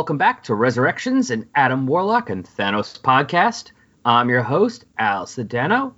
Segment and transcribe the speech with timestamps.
[0.00, 3.72] Welcome back to Resurrections and Adam Warlock and Thanos podcast.
[4.02, 5.92] I'm your host, Al Sedano.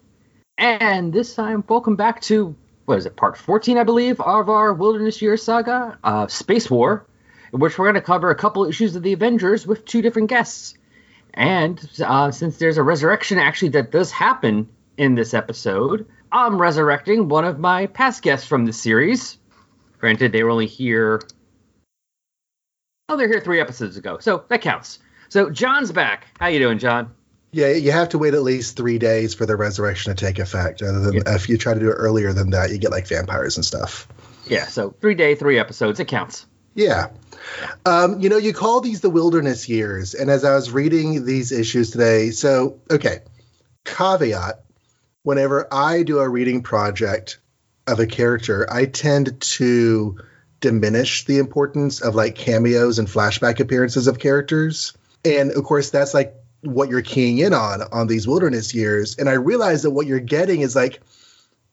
[0.59, 4.74] And this time, welcome back to, what is it, part 14, I believe, of our
[4.74, 7.07] Wilderness Year saga, uh, Space War,
[7.52, 10.30] in which we're going to cover a couple issues of the Avengers with two different
[10.30, 10.74] guests.
[11.32, 17.29] And uh, since there's a resurrection actually that does happen in this episode, I'm resurrecting
[17.29, 19.38] one of my past guests from the series.
[20.01, 21.21] Granted, they were only here
[23.08, 24.98] Oh, they're here three episodes ago, so that counts.
[25.28, 26.26] So John's back.
[26.38, 27.14] How you doing, John?
[27.52, 30.80] Yeah, you have to wait at least three days for the resurrection to take effect.
[30.80, 31.34] Other than yeah.
[31.34, 34.08] if you try to do it earlier than that, you get like vampires and stuff.
[34.46, 36.00] Yeah, so three day, three episodes.
[36.00, 36.46] It counts.
[36.74, 37.08] Yeah.
[37.84, 41.52] Um, you know, you call these the wilderness years, and as I was reading these
[41.52, 43.20] issues today, so okay,
[43.84, 44.62] caveat:
[45.23, 47.38] whenever I do a reading project
[47.86, 50.18] of a character, I tend to
[50.63, 54.95] diminish the importance of like cameos and flashback appearances of characters.
[55.24, 59.19] And of course, that's like what you're keying in on on these wilderness years.
[59.19, 61.02] And I realize that what you're getting is like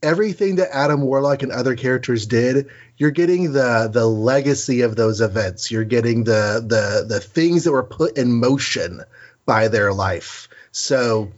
[0.02, 5.22] everything that Adam Warlock and other characters did, you're getting the the legacy of those
[5.22, 5.72] events.
[5.72, 9.04] You're getting the the the things that were put in motion
[9.46, 10.50] by their life.
[10.72, 11.32] So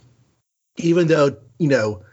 [0.78, 2.04] even though, you know,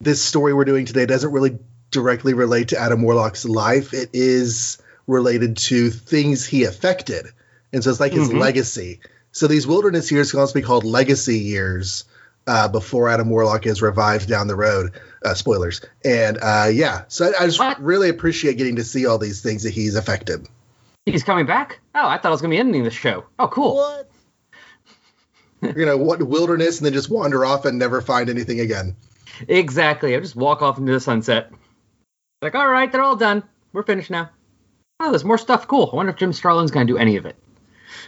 [0.00, 1.58] this story we're doing today doesn't really
[1.90, 3.94] directly relate to Adam Warlock's life.
[3.94, 7.26] It is related to things he affected.
[7.72, 8.38] And so it's like his mm-hmm.
[8.38, 9.00] legacy.
[9.32, 12.04] So these wilderness years can also be called legacy years
[12.46, 14.92] uh, before Adam Warlock is revived down the road.
[15.24, 15.80] Uh, spoilers.
[16.04, 17.82] And uh, yeah, so I, I just what?
[17.82, 20.46] really appreciate getting to see all these things that he's affected.
[21.06, 21.80] He's coming back?
[21.94, 23.24] Oh, I thought I was going to be ending the show.
[23.38, 23.76] Oh, cool.
[23.76, 24.10] What?
[25.76, 28.96] you know, what wilderness and then just wander off and never find anything again.
[29.48, 30.14] Exactly.
[30.14, 31.50] I just walk off into the sunset.
[32.42, 33.42] Like, all right, they're all done.
[33.72, 34.30] We're finished now.
[35.04, 35.68] Oh, there's more stuff.
[35.68, 35.90] Cool.
[35.92, 37.36] I wonder if Jim Starlin's going to do any of it.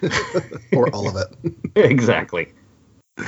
[0.73, 1.55] or all of it.
[1.77, 2.55] exactly.
[3.17, 3.27] But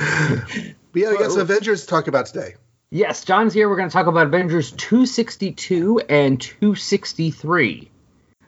[0.95, 2.55] yeah, we got some Avengers to talk about today.
[2.89, 3.69] Yes, John's here.
[3.69, 7.91] We're going to talk about Avengers 262 and 263.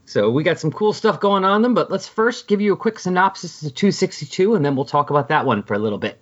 [0.05, 2.77] So we got some cool stuff going on them, but let's first give you a
[2.77, 6.19] quick synopsis of 262, and then we'll talk about that one for a little bit.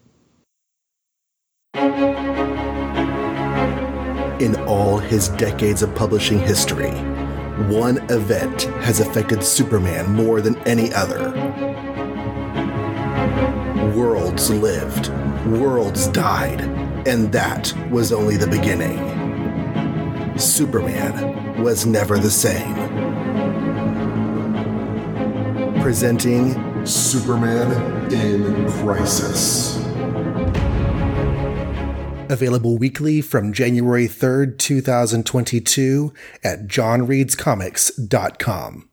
[4.42, 6.92] In all his decades of publishing history,
[7.68, 11.32] one event has affected Superman more than any other.
[13.96, 15.10] Worlds lived,
[15.46, 16.62] worlds died,
[17.08, 18.98] and that was only the beginning.
[20.38, 22.76] Superman was never the same.
[25.82, 29.89] Presenting Superman in Crisis.
[32.30, 36.14] Available weekly from January 3rd, 2022
[36.44, 38.90] at johnreadscomics.com.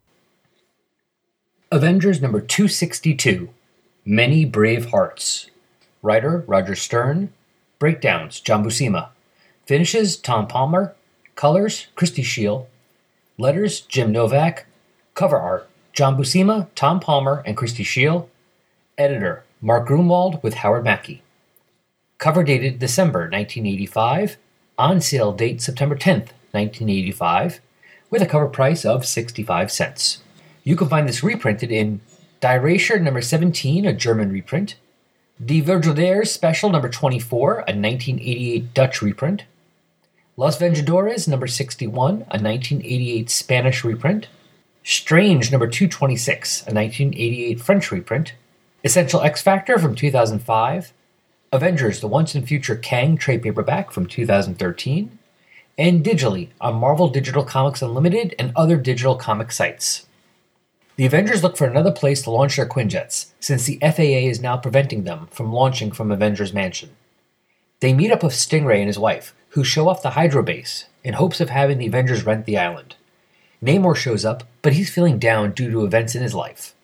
[1.70, 3.50] Avengers number 262
[4.06, 5.50] Many Brave Hearts.
[6.00, 7.30] Writer Roger Stern.
[7.78, 9.10] Breakdowns John Buscema.
[9.66, 10.94] Finishes Tom Palmer.
[11.34, 12.64] Colors Christy Scheele.
[13.36, 14.64] Letters Jim Novak.
[15.14, 18.28] Cover art John Buscema, Tom Palmer, and Christy Scheele.
[18.96, 21.20] Editor Mark Gruenwald with Howard Mackie.
[22.18, 24.38] Cover dated December 1985.
[24.78, 27.60] On sale date September 10th, 1985,
[28.10, 30.22] with a cover price of 65 cents.
[30.64, 32.02] You can find this reprinted in
[32.40, 34.76] Die Rache number 17, a German reprint,
[35.42, 39.44] Die Vergelders Special number 24, a 1988 Dutch reprint,
[40.36, 44.28] Los Vengadores number 61, a 1988 Spanish reprint,
[44.84, 48.34] Strange number 226, a 1988 French reprint,
[48.84, 50.92] Essential X Factor from 2005,
[51.52, 55.18] Avengers The Once and Future Kang trade paperback from 2013,
[55.78, 60.08] and digitally on Marvel Digital Comics Unlimited and other digital comic sites.
[60.96, 64.56] The Avengers look for another place to launch their Quinjets, since the FAA is now
[64.56, 66.90] preventing them from launching from Avengers Mansion.
[67.80, 71.14] They meet up with Stingray and his wife, who show off the Hydro Base in
[71.14, 72.96] hopes of having the Avengers rent the island.
[73.62, 76.74] Namor shows up, but he's feeling down due to events in his life.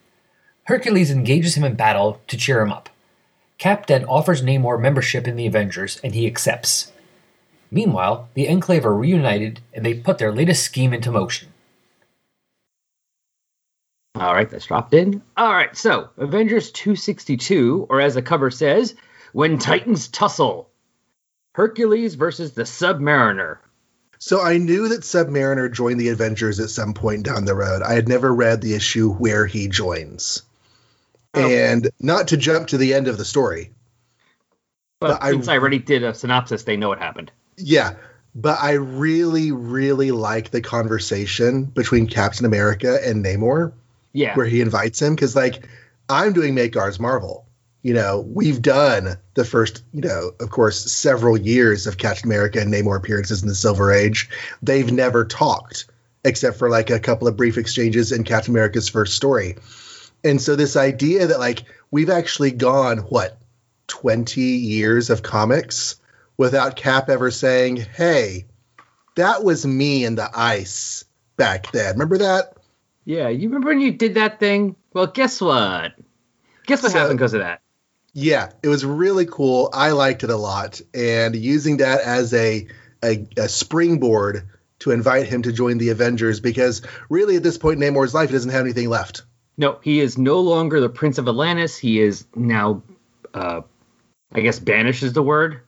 [0.65, 2.88] Hercules engages him in battle to cheer him up.
[3.62, 6.91] Cap then offers Namor membership in the Avengers, and he accepts.
[7.70, 11.47] Meanwhile, the Enclave are reunited and they put their latest scheme into motion.
[14.17, 15.23] All right, that's dropped in.
[15.37, 18.97] All right, so Avengers 262, or as the cover says,
[19.32, 20.69] When Titans Tussle
[21.55, 23.58] Hercules versus the Submariner.
[24.19, 27.82] So I knew that Submariner joined the Avengers at some point down the road.
[27.82, 30.43] I had never read the issue where he joins.
[31.34, 31.49] Oh.
[31.49, 33.73] And not to jump to the end of the story.
[35.00, 37.32] But, but since I, I already did a synopsis, they know what happened.
[37.56, 37.94] Yeah.
[38.34, 43.73] But I really, really like the conversation between Captain America and Namor
[44.12, 44.34] Yeah.
[44.34, 45.67] where he invites him because like
[46.08, 47.46] I'm doing Make Ours Marvel.
[47.82, 52.61] You know, we've done the first, you know, of course, several years of Captain America
[52.61, 54.31] and Namor appearances in the Silver Age.
[54.62, 55.87] They've never talked
[56.25, 59.56] except for like a couple of brief exchanges in Captain America's first story.
[60.24, 63.38] And so this idea that like we've actually gone what
[63.88, 65.96] 20 years of comics
[66.36, 68.46] without Cap ever saying, "Hey,
[69.16, 71.04] that was me in the ice
[71.36, 72.56] back then." Remember that?
[73.04, 73.28] Yeah.
[73.28, 74.76] You remember when you did that thing?
[74.92, 75.92] Well, guess what?
[76.66, 77.60] Guess what So- happened because of that?
[78.14, 79.70] Yeah, it was really cool.
[79.72, 82.66] I liked it a lot, and using that as a,
[83.02, 84.48] a a springboard
[84.80, 88.28] to invite him to join the Avengers because really at this point in Namor's life
[88.28, 89.22] he doesn't have anything left.
[89.56, 91.76] No, he is no longer the Prince of Atlantis.
[91.76, 92.82] He is now,
[93.34, 93.62] uh,
[94.32, 95.60] I guess, banished is the word.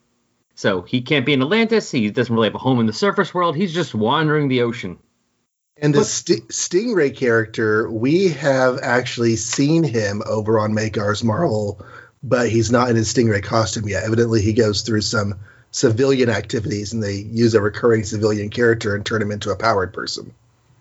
[0.54, 1.90] So he can't be in Atlantis.
[1.90, 3.56] He doesn't really have a home in the surface world.
[3.56, 4.98] He's just wandering the ocean.
[5.76, 11.84] And the St- Stingray character, we have actually seen him over on Make Ours Marvel,
[12.22, 14.04] but he's not in his Stingray costume yet.
[14.04, 15.34] Evidently, he goes through some
[15.72, 19.92] civilian activities, and they use a recurring civilian character and turn him into a powered
[19.92, 20.32] person.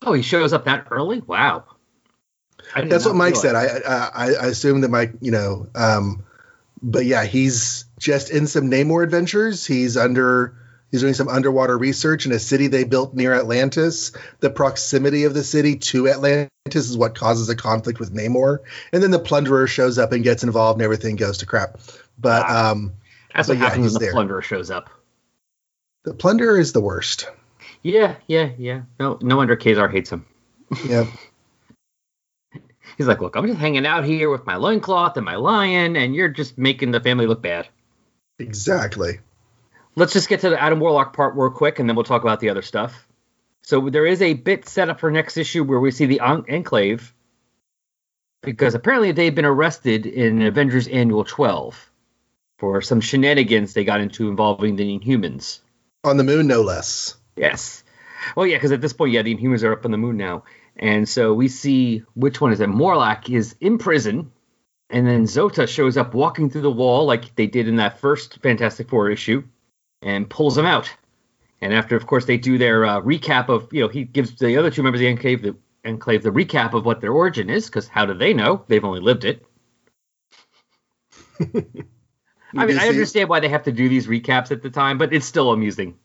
[0.04, 1.22] Oh, he shows up that early?
[1.22, 1.64] Wow.
[2.76, 3.56] That's what Mike said.
[3.56, 6.24] I, I I assume that Mike, you know, um,
[6.82, 9.66] but yeah, he's just in some Namor adventures.
[9.66, 10.56] He's under.
[10.92, 14.12] He's doing some underwater research in a city they built near Atlantis.
[14.42, 18.60] The proximity of the city to Atlantis is what causes a conflict with Namor.
[18.92, 21.80] And then the Plunderer shows up and gets involved, and everything goes to crap.
[22.20, 22.94] But um,
[23.34, 24.12] That's but what yeah, happens when the there.
[24.14, 24.92] Plunderer shows up.
[26.04, 27.28] the Plunderer is the worst.
[27.82, 28.84] Yeah, yeah, yeah.
[29.00, 30.28] No, no wonder Ka-Zar hates him.
[30.88, 31.08] Yeah,
[32.98, 36.16] He's like, look, I'm just hanging out here with my loincloth and my lion, and
[36.16, 37.68] you're just making the family look bad.
[38.40, 39.20] exactly.
[39.96, 42.40] Let's just get to the Adam Warlock part real quick, and then we'll talk about
[42.40, 43.08] the other stuff.
[43.62, 46.46] So there is a bit set up for next issue where we see the En-
[46.50, 47.14] Enclave,
[48.42, 51.92] because apparently they've been arrested in Avengers Annual 12
[52.58, 55.60] for some shenanigans they got into involving the Inhumans.
[56.04, 57.16] On the moon, no less.
[57.38, 57.84] Yes.
[58.36, 60.44] Well, yeah, because at this point, yeah, the Inhumans are up on the moon now,
[60.76, 62.70] and so we see which one is it?
[62.70, 64.32] Morlak is in prison,
[64.90, 68.40] and then Zota shows up walking through the wall like they did in that first
[68.42, 69.44] Fantastic Four issue,
[70.02, 70.90] and pulls him out.
[71.62, 74.58] And after, of course, they do their uh, recap of, you know, he gives the
[74.58, 75.56] other two members of the Enclave the,
[75.86, 78.66] Enclave the recap of what their origin is, because how do they know?
[78.68, 79.46] They've only lived it.
[82.56, 85.14] I mean, I understand why they have to do these recaps at the time, but
[85.14, 85.98] it's still amusing.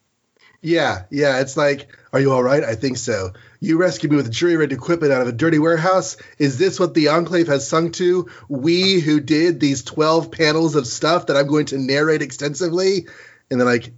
[0.60, 1.40] Yeah, yeah.
[1.40, 2.64] It's like, are you all right?
[2.64, 3.32] I think so.
[3.60, 6.16] You rescued me with jury rigged equipment out of a dirty warehouse.
[6.38, 8.28] Is this what the Enclave has sung to?
[8.49, 13.06] We who did these twelve panels of stuff that I'm going to narrate extensively,
[13.50, 13.92] and they're like,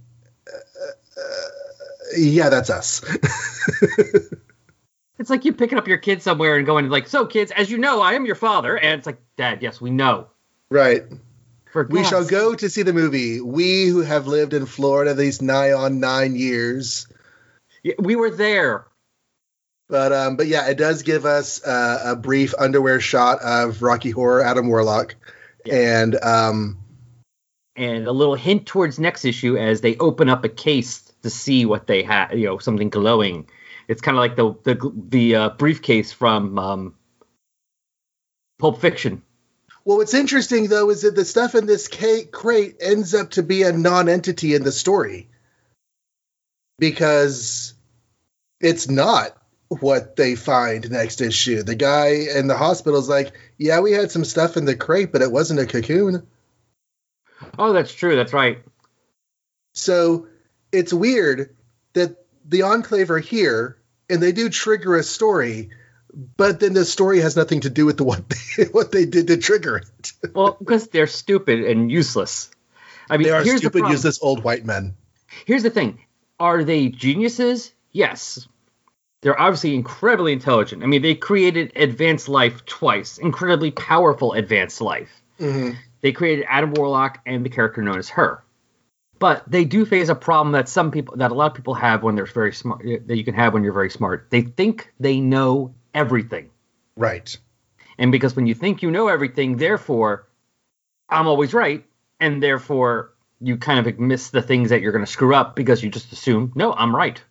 [0.47, 3.01] uh, uh, yeah, that's us.
[5.21, 7.77] It's like you picking up your kid somewhere and going like, "So, kids, as you
[7.77, 10.27] know, I am your father," and it's like, "Dad, yes, we know."
[10.71, 11.03] right.
[11.71, 13.39] For We shall go to see the movie.
[13.39, 17.07] We who have lived in Florida these nigh on nine years.
[17.81, 18.87] Yeah, we were there.
[19.87, 24.11] But um, but yeah, it does give us uh, a brief underwear shot of Rocky
[24.11, 25.15] Horror Adam Warlock,
[25.69, 26.77] and um,
[27.75, 31.65] and a little hint towards next issue as they open up a case to see
[31.65, 33.47] what they have, you know, something glowing.
[33.87, 36.95] It's kind of like the the the uh, briefcase from um,
[38.59, 39.23] Pulp Fiction.
[39.83, 43.63] Well, what's interesting though is that the stuff in this crate ends up to be
[43.63, 45.29] a non-entity in the story
[46.77, 47.73] because
[48.59, 49.37] it's not
[49.69, 51.63] what they find next issue.
[51.63, 55.21] The guy in the hospital's like, "Yeah, we had some stuff in the crate, but
[55.21, 56.27] it wasn't a cocoon."
[57.57, 58.15] Oh, that's true.
[58.15, 58.63] That's right.
[59.73, 60.27] So
[60.71, 61.55] it's weird
[61.93, 63.77] that the Enclave are here
[64.09, 65.69] and they do trigger a story,
[66.13, 69.27] but then the story has nothing to do with the, what they, what they did
[69.27, 70.13] to trigger it.
[70.33, 72.51] Well, because they're stupid and useless.
[73.09, 74.95] I mean, They are here's the stupid, useless old white men.
[75.45, 76.05] Here's the thing:
[76.39, 77.73] Are they geniuses?
[77.91, 78.47] Yes.
[79.21, 80.81] They're obviously incredibly intelligent.
[80.83, 85.21] I mean, they created advanced life twice, incredibly powerful advanced life.
[85.39, 85.75] Mhm.
[86.01, 88.43] They created Adam Warlock and the character known as her.
[89.19, 92.01] But they do face a problem that some people, that a lot of people have
[92.01, 94.25] when they're very smart, that you can have when you're very smart.
[94.31, 96.49] They think they know everything.
[96.95, 97.35] Right.
[97.97, 100.27] And because when you think you know everything, therefore,
[101.09, 101.85] I'm always right.
[102.19, 105.83] And therefore, you kind of miss the things that you're going to screw up because
[105.83, 107.21] you just assume, no, I'm right.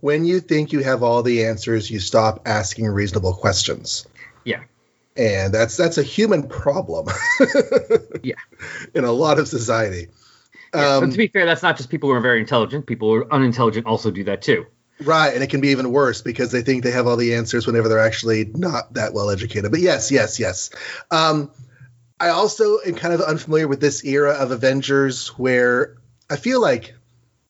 [0.00, 4.06] When you think you have all the answers, you stop asking reasonable questions.
[4.44, 4.62] Yeah.
[5.16, 7.08] And that's that's a human problem.
[8.22, 8.34] Yeah.
[8.94, 10.08] In a lot of society.
[10.74, 12.86] Yeah, Um, but to be fair, that's not just people who are very intelligent.
[12.86, 14.66] People who are unintelligent also do that too.
[15.04, 17.66] Right, and it can be even worse because they think they have all the answers
[17.66, 19.70] whenever they're actually not that well educated.
[19.70, 20.70] But yes, yes, yes.
[21.10, 21.50] Um,
[22.18, 25.96] I also am kind of unfamiliar with this era of Avengers where
[26.30, 26.94] I feel like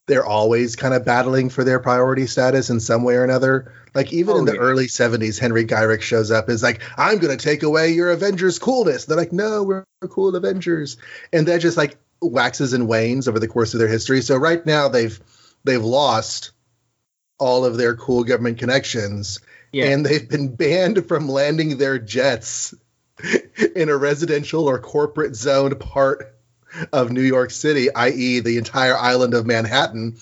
[0.07, 3.73] they're always kind of battling for their priority status in some way or another.
[3.95, 4.61] Like even Oh, in the yeah.
[4.61, 8.59] early 70s, Henry Gyrich shows up is like, I'm going to take away your Avengers
[8.59, 9.05] coolness.
[9.05, 10.97] They're like, no, we're cool Avengers.
[11.33, 14.21] And that just like waxes and wanes over the course of their history.
[14.23, 15.19] So right now they've
[15.65, 16.51] they've lost
[17.39, 19.41] all of their cool government connections
[19.73, 19.87] Yeah.
[19.87, 22.75] and they've been banned from landing their jets
[23.75, 26.35] in a residential or corporate zoned part
[26.93, 30.17] of New York City, i.e., the entire island of Manhattan.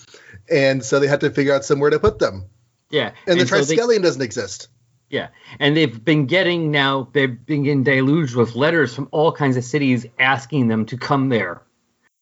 [0.49, 2.45] And so they had to figure out somewhere to put them.
[2.89, 3.11] yeah.
[3.27, 4.69] And, the so they- Triskelion doesn't exist.
[5.09, 5.27] Yeah,
[5.59, 7.09] and they've been getting now.
[7.13, 11.29] They've been getting deluged with letters from all kinds of cities asking them to come
[11.29, 11.61] there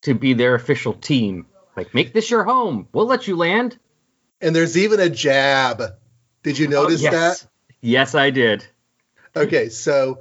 [0.01, 1.45] to be their official team.
[1.77, 2.89] Like, make this your home.
[2.91, 3.79] We'll let you land.
[4.43, 5.81] And there's even a jab.
[6.43, 7.13] Did you notice Oh, yes.
[7.41, 7.47] that?
[7.81, 8.65] Yes, I did.
[9.35, 10.19] Okay, so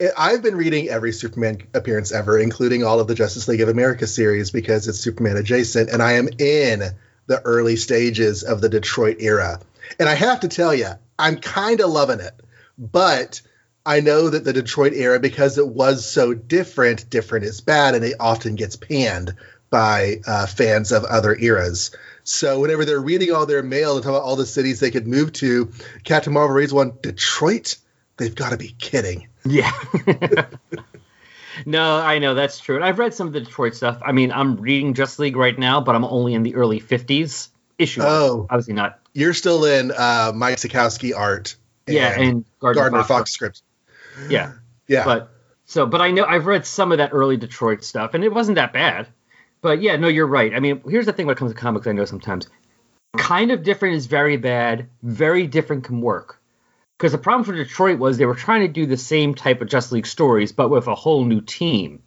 [0.00, 3.68] I- I've been reading every Superman appearance ever, including all of the Justice League of
[3.68, 6.82] America series because it's Superman adjacent, and I am in
[7.26, 9.60] the early stages of the Detroit era.
[9.98, 12.32] And I have to tell you, I'm kind of loving it,
[12.78, 13.42] but
[13.84, 18.04] I know that the Detroit era, because it was so different, different is bad, and
[18.04, 19.34] it often gets panned
[19.70, 21.90] by uh, fans of other eras.
[22.28, 25.06] So whenever they're reading all their mail and talking about all the cities they could
[25.06, 25.72] move to,
[26.04, 27.76] Captain Marvel reads one, Detroit?
[28.18, 29.28] They've got to be kidding.
[29.46, 29.72] Yeah.
[31.66, 32.76] no, I know that's true.
[32.76, 34.02] And I've read some of the Detroit stuff.
[34.04, 37.48] I mean, I'm reading Just League right now, but I'm only in the early 50s
[37.78, 38.02] issue.
[38.04, 38.46] Oh.
[38.50, 39.00] obviously not.
[39.14, 41.56] You're still in uh, Mike Sekowsky art.
[41.86, 43.08] Yeah, and Gardner, Gardner Fox.
[43.08, 43.62] Fox script.
[44.28, 44.52] Yeah,
[44.86, 45.06] Yeah.
[45.06, 45.30] but
[45.64, 48.56] so, but I know I've read some of that early Detroit stuff, and it wasn't
[48.56, 49.08] that bad.
[49.60, 50.54] But yeah, no, you're right.
[50.54, 51.86] I mean, here's the thing when it comes to comics.
[51.86, 52.48] I know sometimes
[53.16, 54.88] kind of different is very bad.
[55.02, 56.40] Very different can work.
[56.96, 59.68] Because the problem for Detroit was they were trying to do the same type of
[59.68, 62.02] Just League stories, but with a whole new team,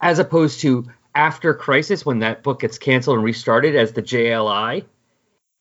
[0.00, 0.84] as opposed to
[1.14, 4.84] after Crisis when that book gets canceled and restarted as the JLI,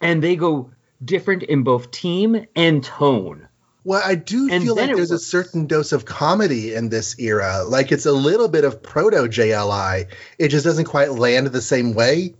[0.02, 0.72] and they go
[1.04, 3.48] different in both team and tone.
[3.86, 7.64] Well, I do And feel like there's a certain dose of comedy in this era.
[7.64, 10.08] Like it's a little bit of proto JLI.
[10.40, 12.34] It just doesn't quite land the same way.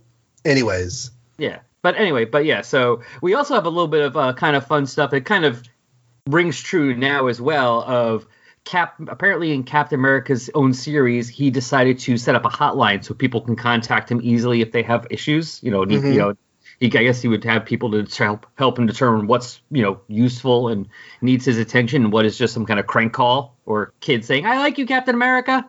[0.44, 1.60] Anyways, Yeah.
[1.82, 4.66] But anyway, but yeah, so we also have a little bit of uh, kind of
[4.66, 5.12] fun stuff.
[5.12, 5.62] It kind of
[6.26, 8.26] rings true now as well of
[8.64, 13.14] Cap apparently in Captain America's own series, he decided to set up a hotline so
[13.14, 16.12] people can contact him easily if they have issues, you know, Mhm.
[16.12, 16.34] you know,
[16.80, 20.00] he, I guess he would have people to help help him determine what's, you know,
[20.08, 20.88] useful and
[21.20, 24.46] needs his attention and what is just some kind of crank call or kid saying,
[24.46, 25.66] "I like you, Captain America."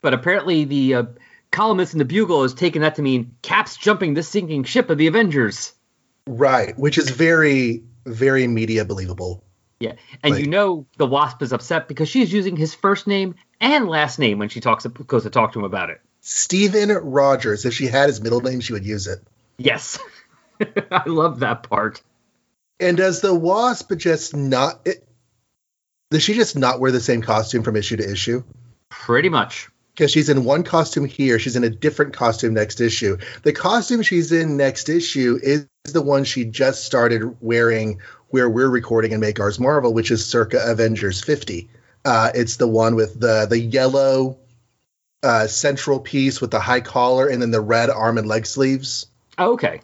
[0.00, 1.02] But apparently the uh,
[1.50, 4.98] columnist in the Bugle has taken that to mean Cap's jumping the sinking ship of
[4.98, 5.72] the Avengers.
[6.26, 9.42] right, which is very, very media believable.
[9.80, 13.34] Yeah, and Like- you know the Wasp is upset because she's using his first name
[13.60, 16.00] and last name when she talks goes to talk to him about it.
[16.20, 19.20] Stephen Rogers, if she had his middle name, she would use it.
[19.56, 19.98] Yes,
[20.90, 22.02] I love that part.
[22.80, 24.80] And does the Wasp just not?
[24.84, 25.04] It,
[26.10, 28.42] does she just not wear the same costume from issue to issue?
[28.88, 29.68] Pretty much.
[29.98, 33.18] because she's in one costume here, she's in a different costume next issue.
[33.42, 38.68] The costume she's in next issue is the one she just started wearing where we're
[38.68, 41.68] recording and make ours Marvel, which is circa Avengers 50.
[42.04, 44.38] Uh, it's the one with the the yellow
[45.24, 49.06] uh, central piece with the high collar and then the red arm and leg sleeves.
[49.36, 49.80] Oh, okay.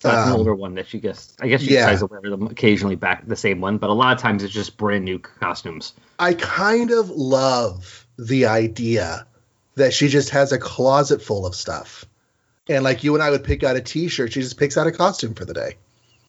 [0.00, 1.34] That's an Um, older one that she gets.
[1.40, 1.84] I guess she yeah.
[1.86, 4.52] tries to wear them occasionally back the same one, but a lot of times it's
[4.52, 5.92] just brand new costumes.
[6.18, 9.26] I kind of love the idea
[9.74, 12.04] that she just has a closet full of stuff.
[12.68, 14.92] And like you and I would pick out a t-shirt, she just picks out a
[14.92, 15.76] costume for the day.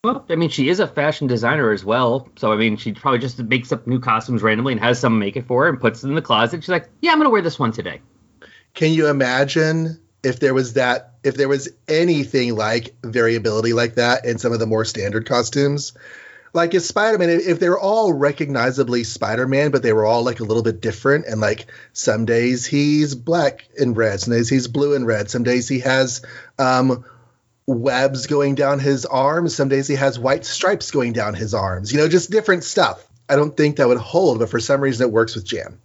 [0.03, 3.19] Well, I mean, she is a fashion designer as well, so I mean, she probably
[3.19, 6.03] just makes up new costumes randomly and has someone make it for her and puts
[6.03, 6.63] it in the closet.
[6.63, 8.01] She's like, "Yeah, I'm gonna wear this one today."
[8.73, 14.25] Can you imagine if there was that if there was anything like variability like that
[14.25, 15.93] in some of the more standard costumes?
[16.51, 20.43] Like if Spider-Man, if they were all recognizably Spider-Man, but they were all like a
[20.43, 24.95] little bit different, and like some days he's black and red, some days he's blue
[24.95, 26.23] and red, some days he has
[26.57, 27.05] um,
[27.67, 31.91] webs going down his arms, some days he has white stripes going down his arms.
[31.91, 33.05] You know, just different stuff.
[33.29, 35.77] I don't think that would hold, but for some reason it works with Jan.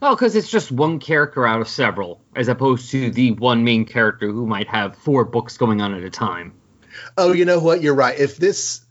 [0.00, 3.84] Well, because it's just one character out of several, as opposed to the one main
[3.84, 6.54] character who might have four books going on at a time.
[7.16, 7.82] Oh, you know what?
[7.82, 8.18] You're right.
[8.18, 8.84] If this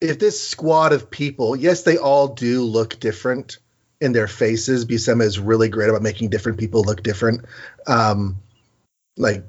[0.00, 3.58] if this squad of people, yes, they all do look different
[4.00, 4.86] in their faces.
[4.86, 7.44] Buscema is really great about making different people look different.
[7.86, 8.38] Um,
[9.16, 9.44] like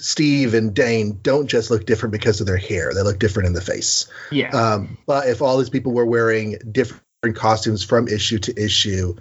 [0.00, 3.52] Steve and Dane don't just look different because of their hair; they look different in
[3.52, 4.06] the face.
[4.30, 4.50] Yeah.
[4.50, 7.02] Um, but if all these people were wearing different
[7.34, 9.16] costumes from issue to issue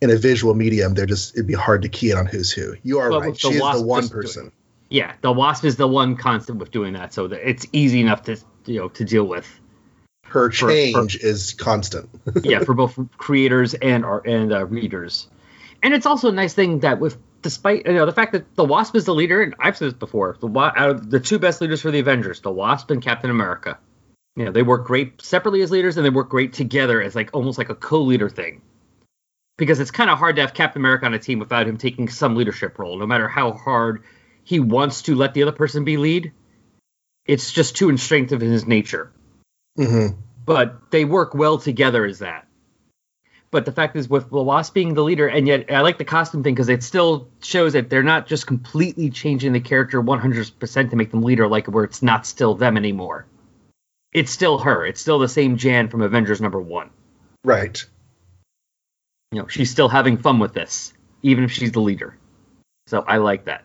[0.00, 2.74] in a visual medium, they're just it'd be hard to key in on who's who.
[2.82, 4.52] You are right; the she is the one just doing- person.
[4.88, 5.14] yeah.
[5.20, 8.36] The Wasp is the one constant with doing that, so that it's easy enough to
[8.66, 9.46] you know to deal with.
[10.24, 12.08] Her for- change is constant.
[12.42, 15.28] yeah, for both creators and our and uh, readers.
[15.82, 18.64] And it's also a nice thing that with despite you know the fact that the
[18.64, 21.60] Wasp is the leader, and I've said this before, the out of the two best
[21.60, 23.78] leaders for the Avengers, the Wasp and Captain America.
[24.36, 27.30] You know, they work great separately as leaders, and they work great together as like
[27.32, 28.62] almost like a co-leader thing.
[29.60, 32.08] Because it's kind of hard to have Captain America on a team without him taking
[32.08, 34.02] some leadership role, no matter how hard
[34.42, 36.32] he wants to let the other person be lead.
[37.26, 39.12] It's just too instinctive in his nature
[39.76, 40.08] hmm
[40.50, 42.46] but they work well together as that.
[43.52, 46.04] But the fact is, with the Wasp being the leader, and yet I like the
[46.04, 50.90] costume thing because it still shows that they're not just completely changing the character 100%
[50.90, 53.26] to make them leader, like where it's not still them anymore.
[54.12, 54.84] It's still her.
[54.84, 56.90] It's still the same Jan from Avengers number one.
[57.44, 57.84] Right.
[59.32, 62.16] You know, she's still having fun with this, even if she's the leader.
[62.88, 63.64] So I like that.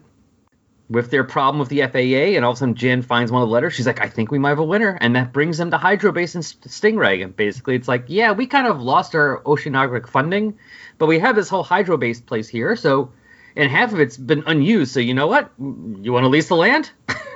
[0.91, 3.47] With their problem with the FAA, and all of a sudden Jan finds one of
[3.49, 4.95] the letters, she's like, I think we might have a winner.
[5.01, 7.23] And that brings them to Hydro Base and Stingray.
[7.23, 10.59] And basically, it's like, yeah, we kind of lost our oceanographic funding,
[10.99, 12.75] but we have this whole Hydro Base place here.
[12.75, 13.11] So,
[13.55, 14.91] and half of it's been unused.
[14.91, 15.51] So, you know what?
[15.57, 16.91] You want to lease the land?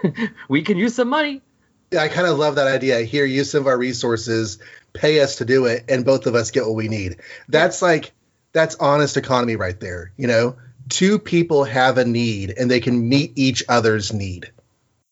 [0.48, 1.42] we can use some money.
[1.90, 3.02] Yeah, I kind of love that idea.
[3.02, 4.60] Here, use some of our resources,
[4.94, 7.18] pay us to do it, and both of us get what we need.
[7.48, 8.12] That's like
[8.52, 10.12] that's honest economy right there.
[10.18, 10.58] You know,
[10.90, 14.52] two people have a need and they can meet each other's need.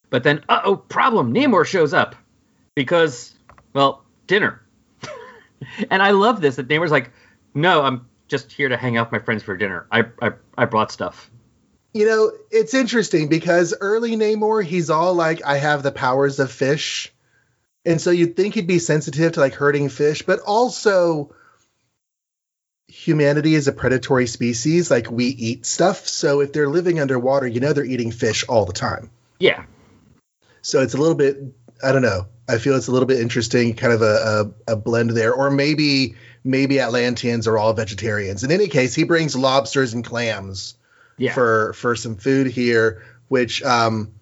[0.09, 1.33] But then, uh oh, problem.
[1.33, 2.15] Namor shows up
[2.75, 3.35] because,
[3.73, 4.61] well, dinner.
[5.91, 7.11] and I love this that Namor's like,
[7.53, 9.87] no, I'm just here to hang out with my friends for dinner.
[9.91, 11.29] I, I, I brought stuff.
[11.93, 16.51] You know, it's interesting because early Namor, he's all like, I have the powers of
[16.51, 17.11] fish.
[17.85, 21.33] And so you'd think he'd be sensitive to like hurting fish, but also
[23.07, 24.91] humanity is a predatory species.
[24.91, 26.07] Like we eat stuff.
[26.07, 29.09] So if they're living underwater, you know they're eating fish all the time.
[29.39, 29.63] Yeah.
[30.61, 31.37] So it's a little bit,
[31.81, 32.27] I don't know.
[32.49, 35.33] I feel it's a little bit interesting, kind of a, a, a blend there.
[35.33, 38.43] Or maybe maybe Atlanteans are all vegetarians.
[38.43, 40.75] In any case, he brings lobsters and clams
[41.17, 41.33] Yeah.
[41.33, 44.13] for for some food here, which um,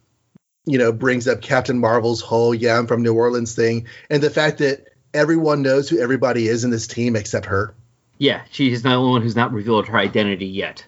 [0.65, 4.31] you know brings up Captain Marvel's whole "yeah, I'm from New Orleans" thing, and the
[4.31, 7.75] fact that everyone knows who everybody is in this team except her.
[8.17, 8.43] Yeah.
[8.51, 10.85] She's the only one who's not revealed her identity yet.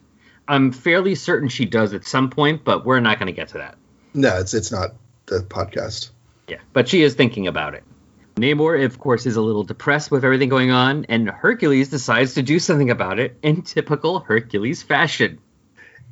[0.48, 3.58] I'm fairly certain she does at some point, but we're not going to get to
[3.58, 3.78] that.
[4.14, 4.92] No, it's it's not
[5.26, 6.12] the podcast.
[6.48, 7.84] Yeah, but she is thinking about it.
[8.38, 12.44] Namor, of course, is a little depressed with everything going on, and Hercules decides to
[12.44, 15.40] do something about it in typical Hercules fashion.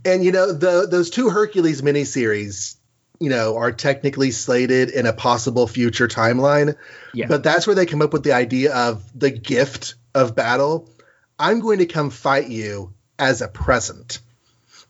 [0.04, 2.76] And you know the those two Hercules miniseries,
[3.20, 6.76] you know, are technically slated in a possible future timeline.
[7.14, 7.28] Yeah.
[7.28, 10.90] But that's where they come up with the idea of the gift of battle.
[11.40, 14.20] I'm going to come fight you as a present.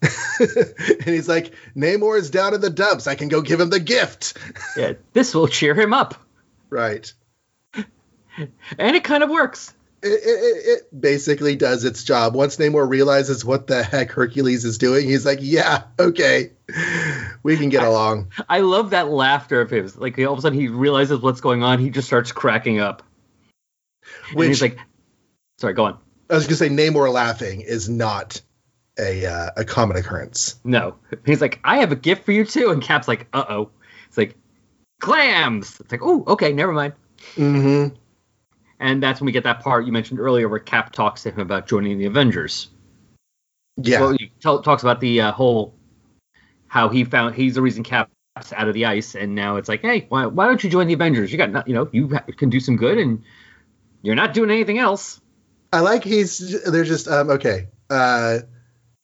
[0.40, 3.08] and he's like, Namor is down in the dumps.
[3.08, 4.38] I can go give him the gift.
[4.78, 6.16] Yeah, this will cheer him up,
[6.70, 7.12] right.
[7.74, 9.74] and it kind of works.
[10.02, 12.36] It, it, it- basically does its job.
[12.36, 16.52] Once Namor realizes what the heck Hercules is doing, he's like, yeah, okay,
[17.42, 18.32] we can get along.
[18.50, 19.98] I love that laughter of his.
[19.98, 23.04] Like all of a sudden he realizes what's going on, he just starts cracking up.
[24.30, 24.78] and Which he's like,
[25.58, 25.98] "Sorry, go on."
[26.30, 28.42] I was going to say, Namor laughing is not
[28.98, 30.56] a uh, a common occurrence.
[30.64, 33.70] No, he's like, "I have a gift for you too," and Cap's like, "Uh oh."
[34.08, 34.36] It's like
[35.02, 35.80] clams.
[35.80, 36.94] It's like, "Oh, okay, never mind."
[37.36, 37.96] Mm-hmm.
[38.80, 41.40] And that's when we get that part you mentioned earlier where Cap talks to him
[41.40, 42.70] about joining the Avengers.
[43.78, 44.02] Yeah.
[44.02, 45.76] Well, he t- talks about the uh, whole
[46.68, 48.12] how he found he's the reason Cap's
[48.54, 50.94] out of the ice, and now it's like, hey, why, why don't you join the
[50.94, 51.32] Avengers?
[51.32, 53.24] You got, not, you know, you ha- can do some good, and
[54.02, 55.22] you're not doing anything else.
[55.72, 57.68] I like he's they're just um okay.
[57.90, 58.40] Uh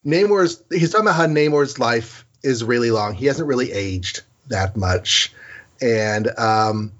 [0.06, 3.14] Namor's he's talking about how Namor's life is really long.
[3.14, 5.32] He hasn't really aged that much.
[5.80, 6.92] And um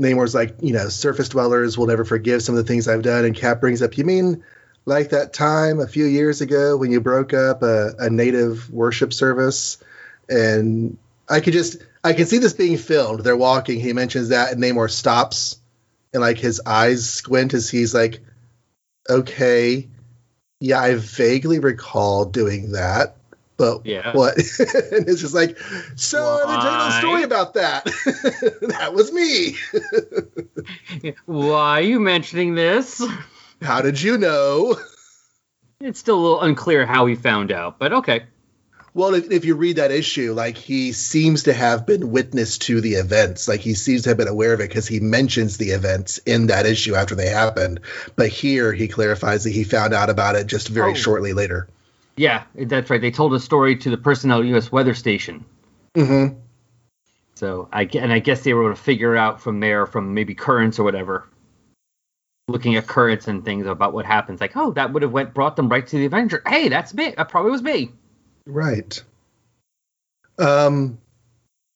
[0.00, 3.24] Namor's like, you know, surface dwellers will never forgive some of the things I've done.
[3.24, 4.44] And Cap brings up, you mean
[4.86, 9.12] like that time a few years ago when you broke up a, a native worship
[9.12, 9.78] service?
[10.28, 13.20] And I could just I can see this being filmed.
[13.20, 15.58] They're walking, he mentions that, and Namor stops
[16.12, 18.20] and like his eyes squint as he's like,
[19.08, 19.88] okay,
[20.60, 23.16] yeah, I vaguely recall doing that,
[23.56, 24.12] but Yeah.
[24.12, 24.36] what?
[24.58, 25.58] and it's just like,
[25.96, 27.84] so let me tell you a story about that.
[28.62, 29.56] that was me.
[31.26, 33.02] Why are you mentioning this?
[33.62, 34.76] How did you know?
[35.80, 38.24] It's still a little unclear how he found out, but okay.
[38.96, 42.80] Well, if, if you read that issue, like he seems to have been witness to
[42.80, 43.48] the events.
[43.48, 46.46] Like he seems to have been aware of it because he mentions the events in
[46.46, 47.80] that issue after they happened.
[48.14, 50.94] But here he clarifies that he found out about it just very Oh.
[50.94, 51.66] shortly later.
[52.16, 53.00] Yeah, that's right.
[53.00, 54.70] They told a story to the personnel U.S.
[54.70, 55.44] weather station.
[55.96, 56.38] Mm-hmm.
[57.34, 60.36] So I and I guess they were able to figure out from there, from maybe
[60.36, 61.26] currents or whatever,
[62.46, 64.40] looking at currents and things about what happens.
[64.40, 66.42] Like, oh, that would have went brought them right to the Avenger.
[66.46, 67.12] Hey, that's me.
[67.16, 67.90] That probably was me.
[68.46, 69.02] Right.
[70.38, 70.98] Um,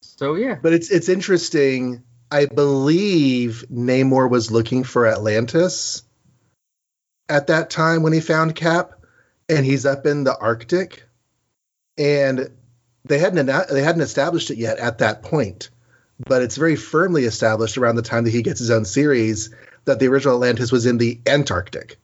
[0.02, 2.02] So yeah, but it's it's interesting.
[2.31, 6.02] I believe Namor was looking for Atlantis
[7.28, 8.92] at that time when he found Cap,
[9.48, 11.04] and he's up in the Arctic,
[11.96, 12.50] and
[13.04, 15.70] they hadn't they hadn't established it yet at that point,
[16.18, 19.50] but it's very firmly established around the time that he gets his own series
[19.87, 21.96] that the original Atlantis was in the Antarctic.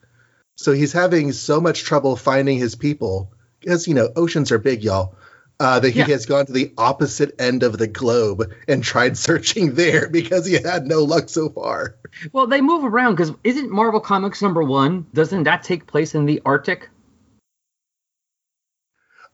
[0.57, 3.33] So he's having so much trouble finding his people
[3.65, 5.17] because you know oceans are big, y'all.
[5.61, 6.07] Uh, that he Yeah.
[6.07, 10.55] has gone to the opposite end of the globe and tried searching there because he
[10.55, 11.95] had no luck so far.
[12.33, 15.07] well they move around because isn't Marvel Comics number one?
[15.15, 16.89] Doesn't that take place in the Arctic?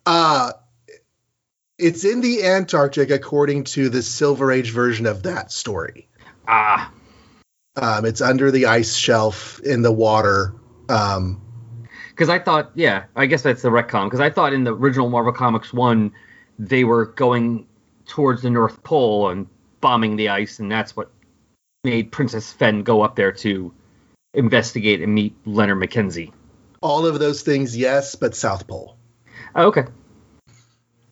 [0.07, 0.53] Uh
[1.79, 6.09] it's in the Antarctic according to the Silver Age version of that story.
[6.47, 6.93] Ah,
[7.77, 10.55] Um, it's under the ice shelf in the water.
[10.91, 11.41] Um,
[12.21, 14.05] because I thought, yeah, I guess that's the retcon.
[14.05, 16.13] Because I thought in the original Marvel Comics one,
[16.59, 17.67] they were going
[18.05, 19.47] towards the North Pole and
[19.81, 21.11] bombing the ice, and that's what
[21.83, 23.73] made Princess Fen go up there to
[24.35, 26.31] investigate and meet Leonard McKenzie.
[26.83, 28.99] all of those things, yes, but South Pole.
[29.55, 29.85] Oh, okay,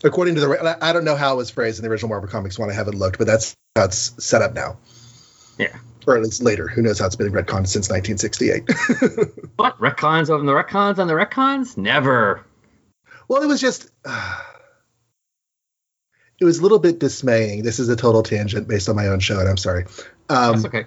[0.04, 2.58] According to the, I don't know how it was phrased in the original Marvel Comics
[2.58, 2.68] one.
[2.68, 4.76] I haven't looked, but that's how it's set up now,
[5.58, 5.76] yeah.
[6.06, 6.68] or at least later.
[6.68, 8.66] Who knows how it's been retconned since 1968?
[9.56, 11.76] But retcons on the retcons on the retcons?
[11.76, 12.44] Never.
[13.28, 13.90] Well, it was just.
[16.40, 17.62] it was a little bit dismaying.
[17.62, 19.84] This is a total tangent based on my own show, and I'm sorry.
[20.28, 20.86] Um, That's okay.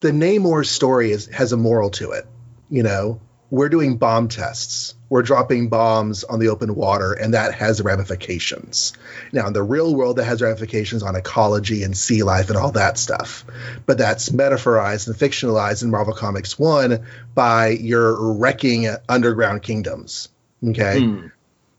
[0.00, 2.26] the Namor story is, has a moral to it.
[2.70, 3.20] You know,
[3.54, 4.96] we're doing bomb tests.
[5.08, 8.94] We're dropping bombs on the open water, and that has ramifications.
[9.32, 12.72] Now, in the real world, that has ramifications on ecology and sea life and all
[12.72, 13.44] that stuff.
[13.86, 20.30] But that's metaphorized and fictionalized in Marvel Comics 1 by your wrecking underground kingdoms.
[20.66, 21.00] Okay.
[21.00, 21.26] Hmm.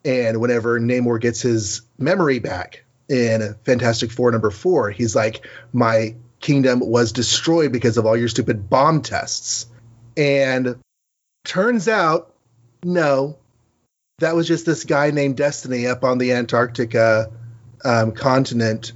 [0.06, 6.16] And whenever Namor gets his memory back in Fantastic Four number four, he's like, My
[6.40, 9.66] kingdom was destroyed because of all your stupid bomb tests.
[10.16, 10.78] And
[11.46, 12.34] turns out,
[12.84, 13.38] no,
[14.20, 17.32] that was just this guy named Destiny up on the Antarctica
[17.84, 18.94] um, continent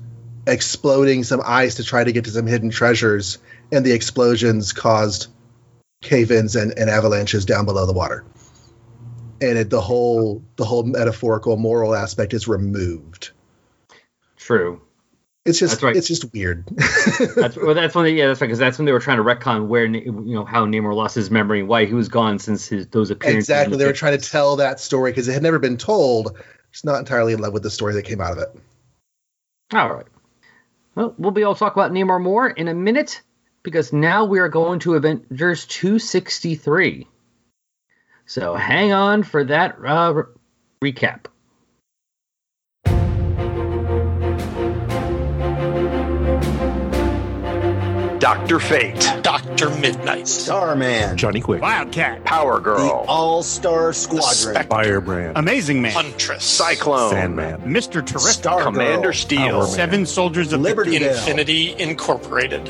[0.47, 3.37] exploding some ice to try to get to some hidden treasures.
[3.71, 5.27] And the explosions caused
[6.01, 8.25] cave ins and, and avalanches down below the water
[9.41, 13.31] and it, the whole the whole metaphorical moral aspect is removed.
[14.37, 14.81] True.
[15.49, 15.95] It's just right.
[15.95, 16.65] it's just weird.
[17.35, 17.73] That's well.
[17.73, 18.05] That's when.
[18.05, 18.47] They, yeah, that's right.
[18.47, 21.31] Because that's when they were trying to retcon where you know how Namor lost his
[21.31, 23.49] memory and why he was gone since his those appearances.
[23.49, 23.77] exactly.
[23.77, 26.37] They the were trying to tell that story because it had never been told.
[26.71, 28.49] Just not entirely in love with the story that came out of it.
[29.73, 30.05] All right.
[30.95, 33.21] Well, we'll be able to talk about Namor more in a minute
[33.63, 37.07] because now we are going to Avengers 263.
[38.25, 40.13] So hang on for that uh,
[40.81, 41.25] re- recap.
[48.19, 48.59] Dr.
[48.59, 49.69] Fate, Dr.
[49.77, 57.11] Midnight, Starman, Johnny Quick, Wildcat, Power Girl, All-Star Squadron, Spectre, Firebrand, Amazing Man, Huntress, Cyclone,
[57.11, 58.05] Sandman, Mr.
[58.05, 59.39] Terrific, Stargirl, Commander Steel.
[59.39, 59.67] Power Man.
[59.67, 62.65] Seven Soldiers of Liberty Bell, Infinity Incorporated.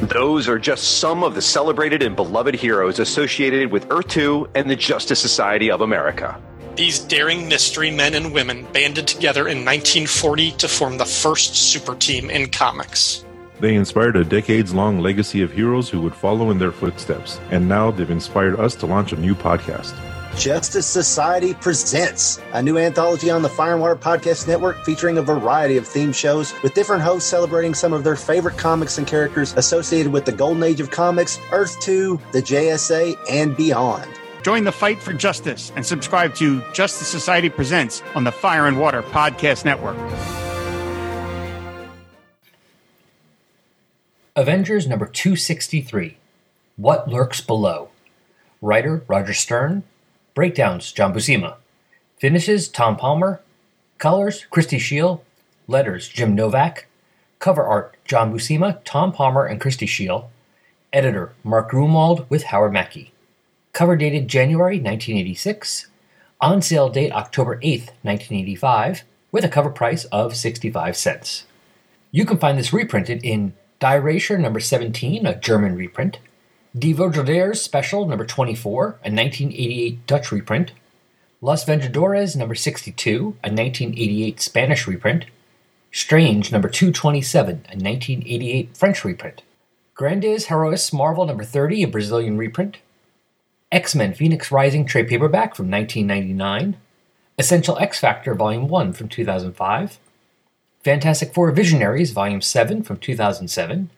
[0.00, 4.68] Those are just some of the celebrated and beloved heroes associated with Earth 2 and
[4.68, 6.40] the Justice Society of America.
[6.74, 11.94] These daring mystery men and women banded together in 1940 to form the first super
[11.94, 13.24] team in comics.
[13.60, 17.68] They inspired a decades long legacy of heroes who would follow in their footsteps, and
[17.68, 19.98] now they've inspired us to launch a new podcast.
[20.38, 25.22] Justice Society presents a new anthology on the Fire and Water Podcast Network featuring a
[25.22, 29.52] variety of theme shows with different hosts celebrating some of their favorite comics and characters
[29.54, 34.08] associated with the Golden Age of Comics, Earth 2, the JSA, and beyond.
[34.44, 38.78] Join the fight for justice and subscribe to Justice Society Presents on the Fire and
[38.78, 39.96] Water Podcast Network.
[44.38, 46.16] Avengers number 263
[46.76, 47.88] What Lurks Below.
[48.62, 49.82] Writer Roger Stern.
[50.36, 51.56] Breakdowns John Buscema.
[52.18, 53.40] Finishes Tom Palmer.
[53.98, 55.22] Colors Christy Scheele.
[55.66, 56.86] Letters Jim Novak.
[57.40, 60.28] Cover art John Buscema, Tom Palmer, and Christy Scheele.
[60.92, 63.10] Editor Mark Gruenwald with Howard Mackie.
[63.72, 65.88] Cover dated January 1986.
[66.40, 71.44] On sale date October 8th, 1985, with a cover price of 65 cents.
[72.12, 76.18] You can find this reprinted in Die Reicher number 17, a German reprint,
[76.76, 80.72] Die Vogeliers Special number 24, a 1988 Dutch reprint,
[81.40, 85.26] Los Vengadores number 62, a 1988 Spanish reprint,
[85.92, 89.42] Strange number 227, a 1988 French reprint,
[89.94, 92.78] Grandes Heroes Marvel number 30, a Brazilian reprint,
[93.70, 96.76] X Men Phoenix Rising trade paperback from 1999,
[97.38, 100.00] Essential X Factor Volume 1 from 2005,
[100.84, 103.90] Fantastic Four Visionaries Volume 7 from 2007,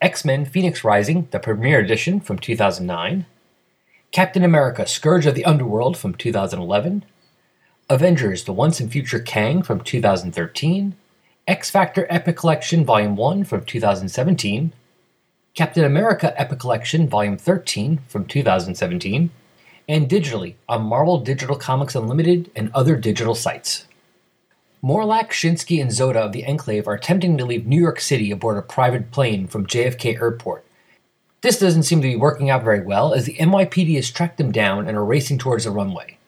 [0.00, 3.26] X Men Phoenix Rising, the premiere edition from 2009,
[4.10, 7.04] Captain America Scourge of the Underworld from 2011,
[7.88, 10.96] Avengers The Once and Future Kang from 2013,
[11.46, 14.72] X Factor Epic Collection Volume 1 from 2017,
[15.54, 19.30] Captain America Epic Collection Volume 13 from 2017,
[19.88, 23.86] and digitally on Marvel Digital Comics Unlimited and other digital sites.
[24.84, 28.58] Morlak, Shinski, and Zota of the Enclave are attempting to leave New York City aboard
[28.58, 30.62] a private plane from JFK Airport.
[31.40, 34.52] This doesn't seem to be working out very well as the NYPD has tracked them
[34.52, 36.18] down and are racing towards the runway.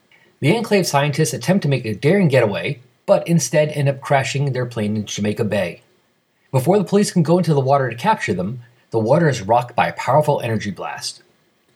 [0.41, 4.65] The Enclave scientists attempt to make a daring getaway, but instead end up crashing their
[4.65, 5.83] plane in Jamaica Bay.
[6.51, 9.77] Before the police can go into the water to capture them, the water is rocked
[9.77, 11.23] by a powerful energy blast.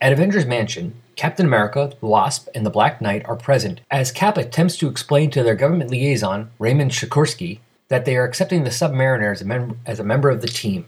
[0.02, 4.38] At Avengers Mansion, Captain America, the Wasp, and the Black Knight are present as Cap
[4.38, 7.58] attempts to explain to their government liaison, Raymond Sikorsky,
[7.88, 10.86] that they are accepting the Submariner as a, mem- as a member of the team.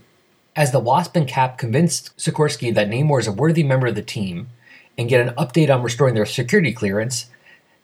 [0.57, 4.03] As the Wasp and Cap convince Sikorsky that Namor is a worthy member of the
[4.03, 4.49] team
[4.97, 7.27] and get an update on restoring their security clearance,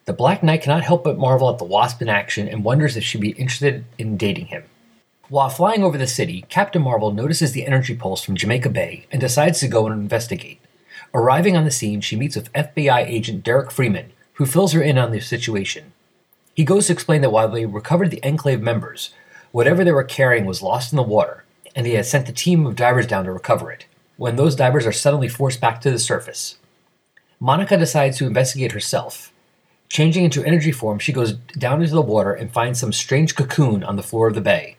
[0.07, 3.05] the Black Knight cannot help but marvel at the Wasp in action and wonders if
[3.05, 4.64] she'd be interested in dating him.
[5.29, 9.21] While flying over the city, Captain Marvel notices the energy pulse from Jamaica Bay and
[9.21, 10.59] decides to go and investigate.
[11.14, 14.99] Arriving on the scene, she meets with FBI agent Derek Freeman, who fills her in
[14.99, 15.92] on the situation.
[16.55, 19.11] He goes to explain that while they recovered the Enclave members,
[19.51, 21.44] whatever they were carrying was lost in the water,
[21.75, 24.87] and he had sent a team of divers down to recover it, when those divers
[24.87, 26.59] are suddenly forced back to the surface.
[27.40, 29.33] Monica decides to investigate herself.
[29.88, 33.83] Changing into energy form, she goes down into the water and finds some strange cocoon
[33.83, 34.77] on the floor of the bay.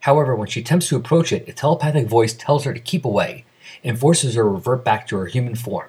[0.00, 3.44] However, when she attempts to approach it, a telepathic voice tells her to keep away
[3.82, 5.88] and forces her to revert back to her human form.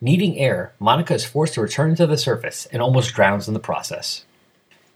[0.00, 3.60] Needing air, Monica is forced to return to the surface and almost drowns in the
[3.60, 4.24] process.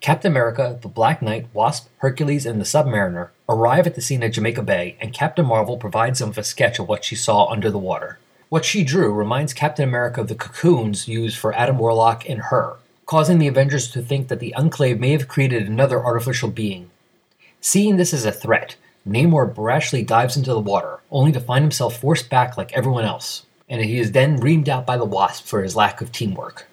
[0.01, 4.33] Captain America, the Black Knight, Wasp, Hercules, and the Submariner arrive at the scene at
[4.33, 7.71] Jamaica Bay, and Captain Marvel provides them with a sketch of what she saw under
[7.71, 8.19] the water.
[8.49, 12.77] What she drew reminds Captain America of the cocoons used for Adam Warlock and her,
[13.07, 16.91] causing the Avengers to think that the Enclave may have created another artificial being.
[17.61, 18.77] Seeing this as a threat,
[19.09, 23.47] Namor brashly dives into the water, only to find himself forced back like everyone else,
[23.67, 26.67] and he is then reamed out by the Wasp for his lack of teamwork.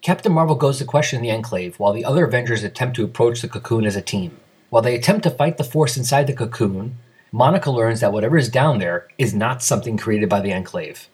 [0.00, 3.48] Captain Marvel goes to question the Enclave while the other Avengers attempt to approach the
[3.48, 4.38] cocoon as a team.
[4.68, 6.96] While they attempt to fight the force inside the cocoon,
[7.32, 11.08] Monica learns that whatever is down there is not something created by the Enclave.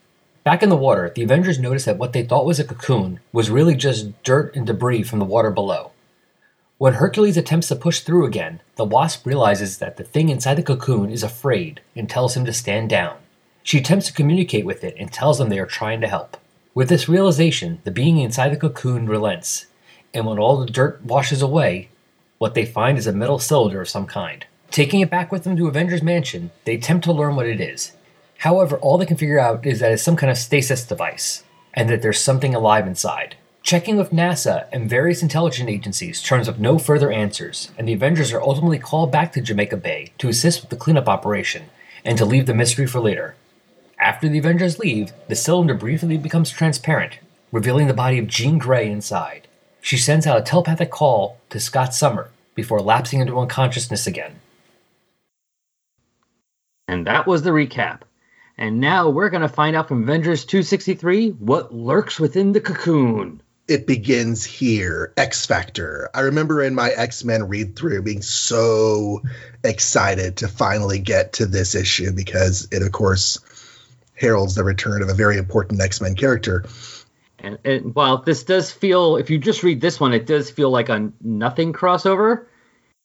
[0.44, 3.50] Back in the water, the Avengers notice that what they thought was a cocoon was
[3.50, 5.92] really just dirt and debris from the water below.
[6.78, 10.62] When Hercules attempts to push through again, the wasp realizes that the thing inside the
[10.62, 13.16] cocoon is afraid and tells him to stand down.
[13.62, 16.36] She attempts to communicate with it and tells them they are trying to help.
[16.74, 19.66] With this realization, the being inside the cocoon relents,
[20.12, 21.88] and when all the dirt washes away,
[22.36, 24.44] what they find is a metal cylinder of some kind.
[24.70, 27.92] Taking it back with them to Avengers Mansion, they attempt to learn what it is.
[28.38, 31.88] However, all they can figure out is that it's some kind of stasis device, and
[31.88, 33.36] that there's something alive inside.
[33.66, 38.33] Checking with NASA and various intelligence agencies turns up no further answers, and the Avengers
[38.33, 41.64] are ultimately called back to Jamaica Bay to assist with the cleanup operation
[42.05, 43.35] and to leave the mystery for later.
[43.98, 47.18] After the Avengers leave, the cylinder briefly becomes transparent,
[47.50, 49.48] revealing the body of Jean Grey inside.
[49.81, 54.38] She sends out a telepathic call to Scott Summer before lapsing into unconsciousness again.
[56.87, 58.02] And that was the recap.
[58.57, 63.42] And now we're going to find out from Avengers 263 what lurks within the cocoon.
[63.68, 65.12] It begins here.
[65.16, 66.09] X Factor.
[66.14, 69.22] I remember in my X Men read through being so
[69.64, 73.40] excited to finally get to this issue because it, of course,
[74.14, 76.64] heralds the return of a very important X Men character.
[77.40, 80.70] And, and while this does feel, if you just read this one, it does feel
[80.70, 82.46] like a nothing crossover.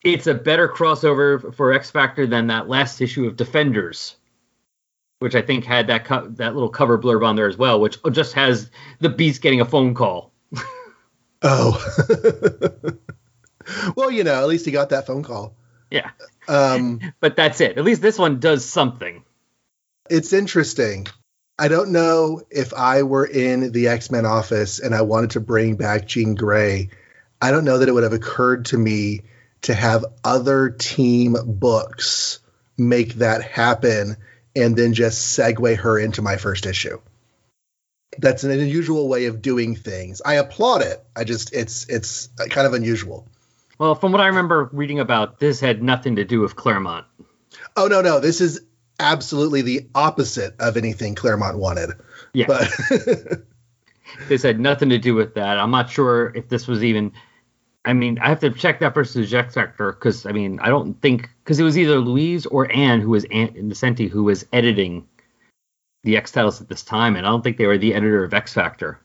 [0.03, 4.15] It's a better crossover for X Factor than that last issue of Defenders
[5.21, 7.99] which I think had that co- that little cover blurb on there as well, which
[8.11, 8.71] just has
[9.01, 10.30] the Beast getting a phone call.
[11.41, 11.77] Oh,
[13.95, 15.55] well, you know, at least he got that phone call.
[15.89, 16.11] Yeah,
[16.47, 17.77] um, but that's it.
[17.77, 19.23] At least this one does something.
[20.09, 21.07] It's interesting.
[21.57, 25.39] I don't know if I were in the X Men office and I wanted to
[25.39, 26.89] bring back Jean Grey.
[27.41, 29.21] I don't know that it would have occurred to me
[29.61, 32.39] to have other team books
[32.77, 34.17] make that happen
[34.55, 36.99] and then just segue her into my first issue.
[38.17, 40.21] That's an unusual way of doing things.
[40.23, 41.03] I applaud it.
[41.15, 43.27] I just it's it's kind of unusual.
[43.79, 47.05] Well, from what I remember reading about, this had nothing to do with Claremont.
[47.75, 48.61] Oh no, no, this is
[48.99, 51.91] absolutely the opposite of anything Claremont wanted.
[52.33, 52.45] Yeah.
[52.47, 52.69] But
[54.27, 55.57] this had nothing to do with that.
[55.57, 57.13] I'm not sure if this was even.
[57.83, 61.01] I mean, I have to check that versus X Factor because I mean, I don't
[61.01, 65.07] think because it was either Louise or Ann who was Ann Nocenti who was editing
[66.03, 68.33] the X titles at this time, and I don't think they were the editor of
[68.33, 68.99] X Factor.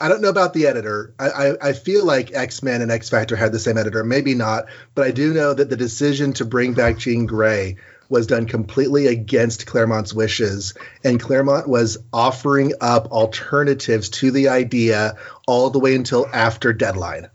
[0.00, 1.14] I don't know about the editor.
[1.18, 4.34] I, I, I feel like X Men and X Factor had the same editor, maybe
[4.34, 7.76] not, but I do know that the decision to bring back Jean Grey
[8.08, 15.14] was done completely against Claremont's wishes, and Claremont was offering up alternatives to the idea
[15.46, 17.28] all the way until after deadline.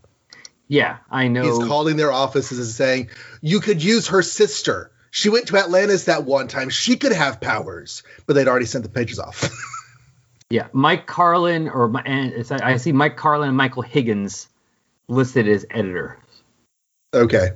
[0.68, 1.44] Yeah, I know.
[1.44, 4.90] He's calling their offices and saying, "You could use her sister.
[5.16, 6.68] She went to Atlantis that one time.
[6.68, 9.50] She could have powers." But they'd already sent the pages off.
[10.50, 14.46] yeah, Mike Carlin or I see Mike Carlin and Michael Higgins
[15.08, 16.18] listed as editor.
[17.14, 17.52] Okay.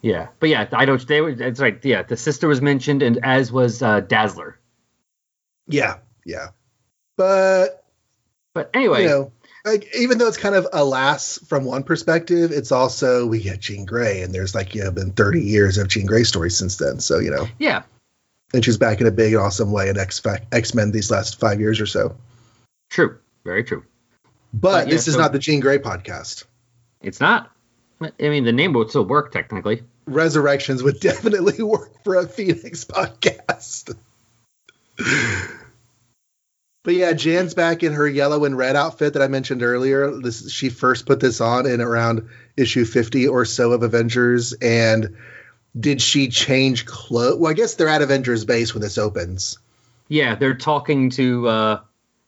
[0.00, 1.06] Yeah, but yeah, I don't.
[1.06, 1.28] They were.
[1.28, 4.58] It's like Yeah, the sister was mentioned, and as was uh, Dazzler.
[5.68, 6.48] Yeah, yeah,
[7.18, 7.84] but
[8.54, 9.32] but anyway, you know,
[9.66, 13.84] like even though it's kind of alas from one perspective, it's also we get Jean
[13.84, 17.00] Grey, and there's like you know been 30 years of Jean Grey stories since then.
[17.00, 17.82] So you know, yeah,
[18.54, 21.60] and she's back in a big awesome way in X X Men these last five
[21.60, 22.16] years or so.
[22.90, 23.84] True, very true.
[24.54, 26.44] But, but this is so not the Jean Grey podcast.
[27.02, 27.50] It's not.
[28.00, 29.82] I mean, the name would still work technically.
[30.06, 33.96] Resurrections would definitely work for a Phoenix podcast.
[36.86, 40.20] But yeah, Jan's back in her yellow and red outfit that I mentioned earlier.
[40.20, 45.16] This she first put this on in around issue 50 or so of Avengers and
[45.78, 47.40] did she change clothes?
[47.40, 49.58] Well, I guess they're at Avengers base when this opens.
[50.06, 51.80] Yeah, they're talking to uh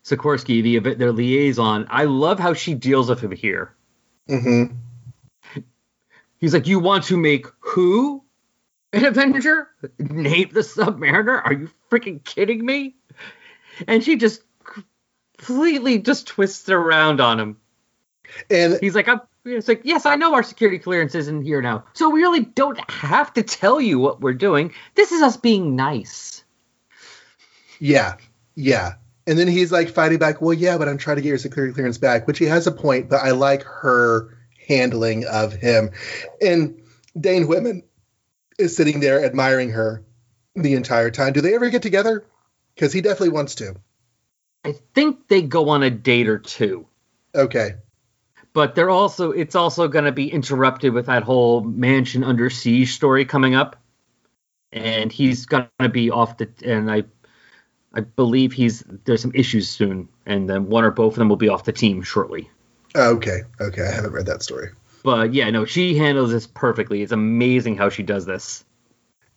[0.03, 1.87] Sikorski, the their liaison.
[1.89, 3.73] I love how she deals with him here.
[4.27, 4.75] Mm-hmm.
[6.37, 8.25] He's like, "You want to make who
[8.91, 9.69] an Avenger?
[10.01, 11.41] Namor the Submariner?
[11.45, 12.97] Are you freaking kidding me?"
[13.87, 14.41] And she just
[15.39, 17.57] completely just twists around on him.
[18.49, 21.85] And he's like, I'm, it's like, yes, I know our security clearance isn't here now.
[21.93, 24.73] So we really don't have to tell you what we're doing.
[24.95, 26.43] This is us being nice.
[27.79, 28.17] Yeah.
[28.55, 28.93] Yeah.
[29.25, 31.73] And then he's like fighting back, well, yeah, but I'm trying to get your security
[31.73, 35.91] clearance back, which he has a point, but I like her handling of him.
[36.41, 36.81] And
[37.19, 37.83] Dane Whitman
[38.57, 40.03] is sitting there admiring her
[40.55, 41.33] the entire time.
[41.33, 42.25] Do they ever get together?
[42.75, 43.75] Because he definitely wants to.
[44.63, 46.87] I think they go on a date or two.
[47.33, 47.75] Okay.
[48.53, 52.93] But they're also it's also going to be interrupted with that whole mansion under siege
[52.93, 53.75] story coming up,
[54.71, 57.03] and he's going to be off the and I
[57.93, 61.35] I believe he's there's some issues soon, and then one or both of them will
[61.37, 62.49] be off the team shortly.
[62.95, 64.69] Okay, okay, I haven't read that story.
[65.03, 67.01] But yeah, no, she handles this perfectly.
[67.01, 68.65] It's amazing how she does this.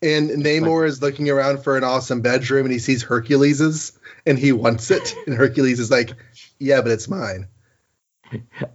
[0.02, 3.92] And Namor is looking around for an awesome bedroom, and he sees Hercules's
[4.26, 5.14] and he wants it.
[5.26, 6.12] And Hercules is like,
[6.58, 7.48] yeah, but it's mine.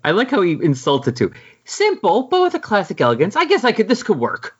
[0.04, 1.34] I like how he insults it too.
[1.66, 3.36] Simple, but with a classic elegance.
[3.36, 3.88] I guess I could.
[3.88, 4.56] This could work.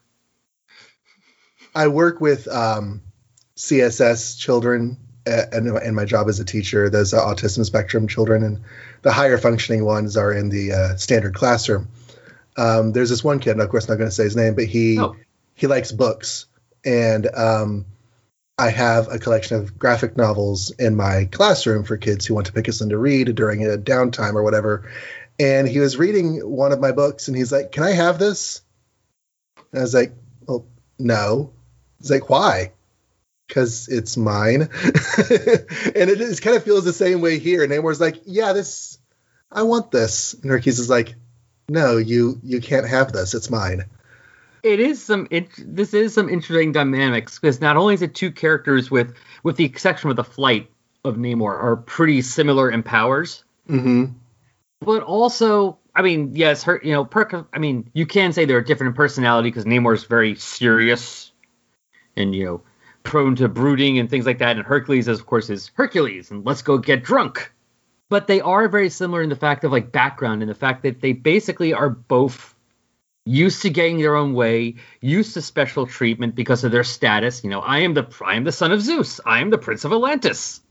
[1.76, 3.04] I work with um,
[3.56, 6.90] CSS children, and, and my job as a teacher.
[6.90, 8.62] those uh, autism spectrum children, and
[9.04, 11.90] the higher functioning ones are in the uh, standard classroom.
[12.58, 14.56] Um, there's this one kid, and of course, I'm not going to say his name,
[14.56, 15.16] but he oh.
[15.54, 16.48] he likes books,
[16.88, 17.86] and um,
[18.58, 22.54] I have a collection of graphic novels in my classroom for kids who want to
[22.54, 24.90] pick a son to read during a downtime or whatever.
[25.38, 28.62] And he was reading one of my books and he's like, Can I have this?
[29.72, 30.14] And I was like,
[30.48, 30.66] Well,
[30.98, 31.52] no.
[32.00, 32.72] He's like, Why?
[33.48, 34.62] Because it's mine.
[34.62, 34.72] and
[36.10, 37.64] it just kind of feels the same way here.
[37.64, 38.98] And Namor's like, Yeah, this,
[39.52, 40.36] I want this.
[40.36, 41.16] And Hercules is like,
[41.68, 43.34] No, you you can't have this.
[43.34, 43.88] It's mine
[44.68, 48.32] it is some it, this is some interesting dynamics because not only is it two
[48.32, 50.70] characters with with the exception of the flight
[51.06, 54.06] of Namor are pretty similar in powers, mm-hmm.
[54.82, 58.62] but also I mean yes her you know per I mean you can say they're
[58.62, 61.32] different in personality because Namor is very serious
[62.16, 62.62] and you know
[63.04, 66.46] prone to brooding and things like that, and Hercules is of course is Hercules and
[66.46, 67.54] let's go get drunk.
[68.10, 71.02] But they are very similar in the fact of like background and the fact that
[71.02, 72.54] they basically are both
[73.28, 77.44] used to getting their own way, used to special treatment because of their status.
[77.44, 79.20] You know, I am the I am the son of Zeus.
[79.26, 80.62] I am the prince of Atlantis.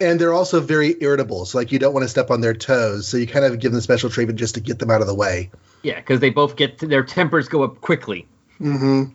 [0.00, 1.44] And they're also very irritable.
[1.44, 3.06] So like you don't want to step on their toes.
[3.06, 5.14] So you kind of give them special treatment just to get them out of the
[5.14, 5.50] way.
[5.82, 8.26] Yeah, because they both get their tempers go up quickly.
[8.58, 9.14] Mm-hmm.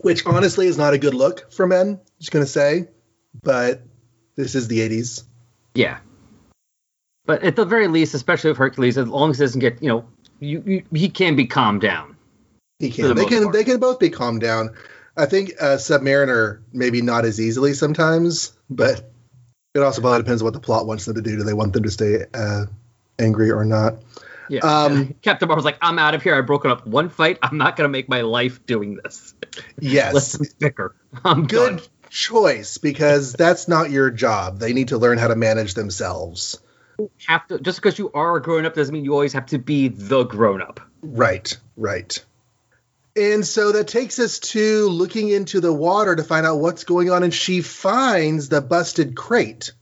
[0.00, 2.00] Which honestly is not a good look for men.
[2.18, 2.88] Just gonna say,
[3.42, 3.82] but
[4.36, 5.24] this is the '80s.
[5.74, 5.98] Yeah.
[7.28, 9.88] But at the very least, especially with Hercules, as long as it doesn't get, you
[9.88, 10.06] know,
[10.40, 12.16] you, you, he can be calmed down.
[12.78, 13.14] He can.
[13.14, 13.44] They can.
[13.44, 13.54] Part.
[13.54, 14.74] They can both be calmed down.
[15.16, 19.10] I think uh, Submariner maybe not as easily sometimes, but
[19.74, 21.36] it also probably depends on what the plot wants them to do.
[21.36, 22.66] Do they want them to stay uh,
[23.18, 23.96] angry or not?
[24.48, 24.60] Yeah.
[24.60, 26.34] Um, Captain Marvel's like, I'm out of here.
[26.34, 27.38] I've broken up one fight.
[27.42, 29.34] I'm not gonna make my life doing this.
[29.80, 30.14] Yes.
[30.14, 30.94] Let's bicker.
[31.24, 31.86] I'm good done.
[32.10, 34.60] choice because that's not your job.
[34.60, 36.60] They need to learn how to manage themselves
[37.26, 39.58] have to just because you are a grown up doesn't mean you always have to
[39.58, 40.80] be the grown up.
[41.02, 42.24] Right, right.
[43.16, 47.10] And so that takes us to looking into the water to find out what's going
[47.10, 49.72] on, and she finds the busted crate.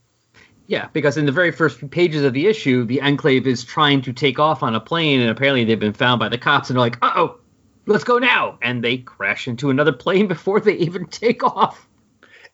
[0.65, 4.01] Yeah, because in the very first few pages of the issue, the Enclave is trying
[4.03, 6.77] to take off on a plane, and apparently they've been found by the cops, and
[6.77, 7.39] they're like, "Uh oh,
[7.85, 11.87] let's go now!" And they crash into another plane before they even take off.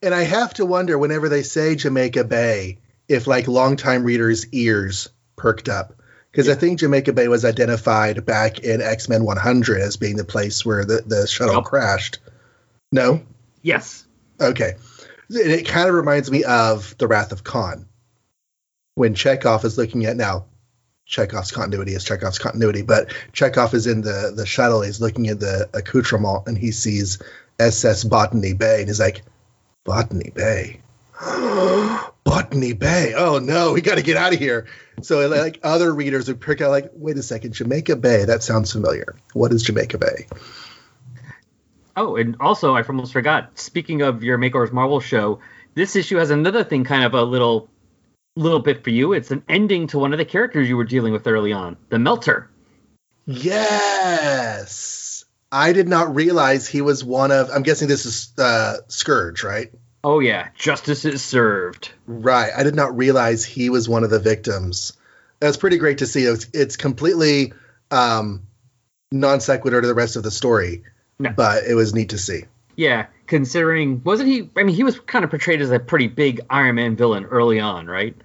[0.02, 2.78] And I have to wonder whenever they say Jamaica Bay,
[3.08, 5.94] if like longtime readers' ears perked up.
[6.32, 6.54] Because yeah.
[6.54, 10.66] I think Jamaica Bay was identified back in X Men 100 as being the place
[10.66, 12.20] where the, the shuttle crashed.
[12.92, 13.22] No?
[13.62, 14.06] Yes.
[14.40, 14.76] Okay.
[15.30, 17.88] It kind of reminds me of The Wrath of Khan.
[18.96, 20.46] When Chekov is looking at now,
[21.10, 25.40] Chekov's continuity is Chekov's continuity, but Chekov is in the, the shuttle, he's looking at
[25.40, 27.20] the accoutrement, and he sees
[27.60, 29.24] SS Botany Bay, and he's like,
[29.84, 30.82] Botany Bay?
[32.24, 33.14] Botany Bay.
[33.16, 34.68] Oh no, we got to get out of here.
[35.02, 38.26] So like other readers would pick out like, wait a second, Jamaica Bay.
[38.26, 39.16] That sounds familiar.
[39.34, 40.28] What is Jamaica Bay?
[41.96, 43.58] Oh, and also I almost forgot.
[43.60, 45.40] Speaking of your Make Marvel show,
[45.76, 47.70] this issue has another thing, kind of a little,
[48.36, 49.14] little bit for you.
[49.14, 52.00] It's an ending to one of the characters you were dealing with early on, the
[52.00, 52.50] Melter.
[53.26, 57.52] Yes, I did not realize he was one of.
[57.52, 59.72] I'm guessing this is uh, Scourge, right?
[60.04, 61.92] Oh yeah, justice is served.
[62.08, 62.52] Right.
[62.56, 64.94] I did not realize he was one of the victims.
[65.40, 66.24] That's pretty great to see.
[66.24, 67.54] It's, it's completely
[67.90, 68.44] um,
[69.12, 70.84] non sequitur to the rest of the story,
[71.20, 71.30] no.
[71.32, 72.44] but it was neat to see.
[72.76, 74.50] Yeah, considering wasn't he?
[74.58, 77.60] I mean, he was kind of portrayed as a pretty big Iron Man villain early
[77.60, 78.16] on, right?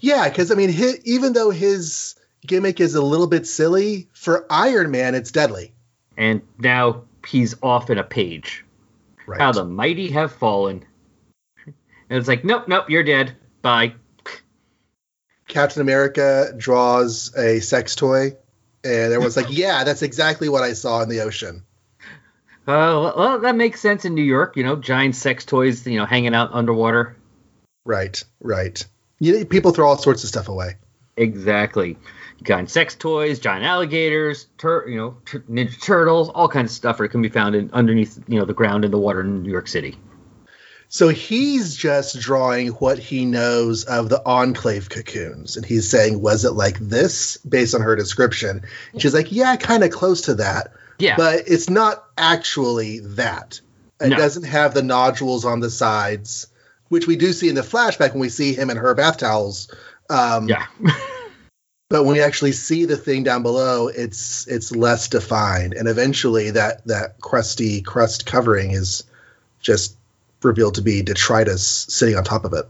[0.00, 2.16] Yeah, because I mean, his, even though his
[2.46, 5.72] gimmick is a little bit silly for Iron Man, it's deadly.
[6.16, 8.64] And now he's off in a page.
[9.26, 9.40] Right.
[9.40, 10.84] How the mighty have fallen.
[12.12, 13.34] And it's like, nope, nope, you're dead.
[13.62, 13.94] Bye.
[15.48, 18.36] Captain America draws a sex toy,
[18.84, 21.64] and everyone's like, yeah, that's exactly what I saw in the ocean.
[22.68, 26.04] Uh, well, that makes sense in New York, you know, giant sex toys, you know,
[26.04, 27.16] hanging out underwater.
[27.86, 28.84] Right, right.
[29.18, 30.76] You, people throw all sorts of stuff away.
[31.16, 31.96] Exactly.
[32.42, 36.98] Giant sex toys, giant alligators, tur- you know, tur- ninja turtles, all kinds of stuff
[36.98, 39.50] that can be found in underneath, you know, the ground in the water in New
[39.50, 39.96] York City.
[40.92, 45.56] So he's just drawing what he knows of the enclave cocoons.
[45.56, 48.64] And he's saying, was it like this based on her description?
[48.98, 50.74] She's like, yeah, kind of close to that.
[50.98, 51.16] Yeah.
[51.16, 53.62] But it's not actually that.
[54.02, 54.16] It no.
[54.18, 56.48] doesn't have the nodules on the sides,
[56.88, 59.74] which we do see in the flashback when we see him in her bath towels.
[60.10, 60.66] Um, yeah.
[61.88, 66.50] but when we actually see the thing down below, it's it's less defined, and eventually
[66.50, 69.04] that that crusty crust covering is
[69.62, 69.96] just
[70.44, 72.66] revealed to be detritus sitting on top of it.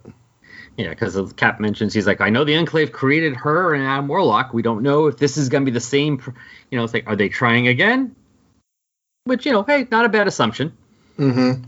[0.76, 4.54] Yeah, because Cap mentions he's like, I know the Enclave created her and Adam Warlock.
[4.54, 6.22] We don't know if this is going to be the same.
[6.70, 8.16] You know, it's like, are they trying again?
[9.24, 10.76] Which you know, hey, not a bad assumption.
[11.18, 11.64] Mm-hmm.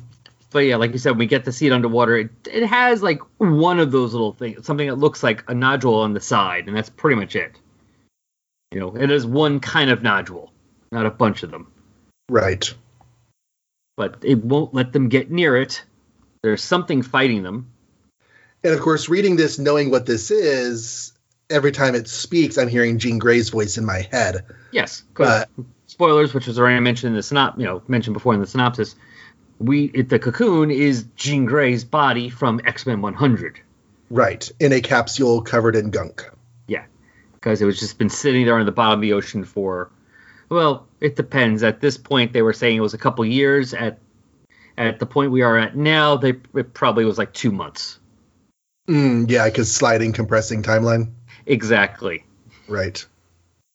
[0.51, 2.17] But yeah, like you said, we get to see it underwater.
[2.17, 5.97] It, it has like one of those little things, something that looks like a nodule
[5.97, 7.61] on the side, and that's pretty much it.
[8.73, 10.53] You know, it is one kind of nodule,
[10.91, 11.71] not a bunch of them.
[12.31, 12.73] Right.
[13.97, 15.85] But it won't let them get near it
[16.45, 17.73] there's something fighting them.
[18.63, 21.15] And of course, reading this, knowing what this is,
[21.49, 24.45] every time it speaks, I'm hearing Jean Grey's voice in my head.
[24.71, 25.05] Yes.
[25.19, 25.47] Uh,
[25.87, 28.95] spoilers, which was already mentioned in the synop, you know, mentioned before in the synopsis.
[29.59, 33.61] We it, the cocoon is Jean Grey's body from X Men 100.
[34.11, 36.31] Right, in a capsule covered in gunk.
[36.67, 36.85] Yeah,
[37.33, 39.91] because it was just been sitting there on the bottom of the ocean for,
[40.51, 41.63] well, it depends.
[41.63, 43.73] At this point, they were saying it was a couple years.
[43.73, 43.99] At
[44.77, 47.99] at the point we are at now, they it probably was like two months.
[48.89, 51.13] Mm, yeah, because sliding, compressing timeline.
[51.47, 52.25] Exactly.
[52.69, 53.05] Right.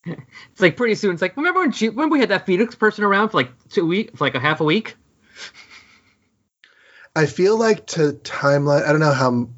[0.51, 1.13] It's like pretty soon.
[1.13, 3.85] It's like remember when she, when we had that Phoenix person around for like two
[3.85, 4.95] weeks, for like a half a week.
[7.15, 8.83] I feel like to timeline.
[8.83, 9.49] I don't know how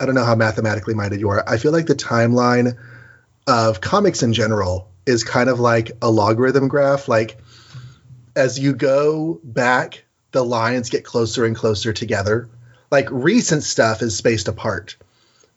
[0.00, 1.44] I don't know how mathematically minded you are.
[1.48, 2.76] I feel like the timeline
[3.46, 7.08] of comics in general is kind of like a logarithm graph.
[7.08, 7.38] Like
[8.34, 12.48] as you go back, the lines get closer and closer together.
[12.90, 14.96] Like recent stuff is spaced apart,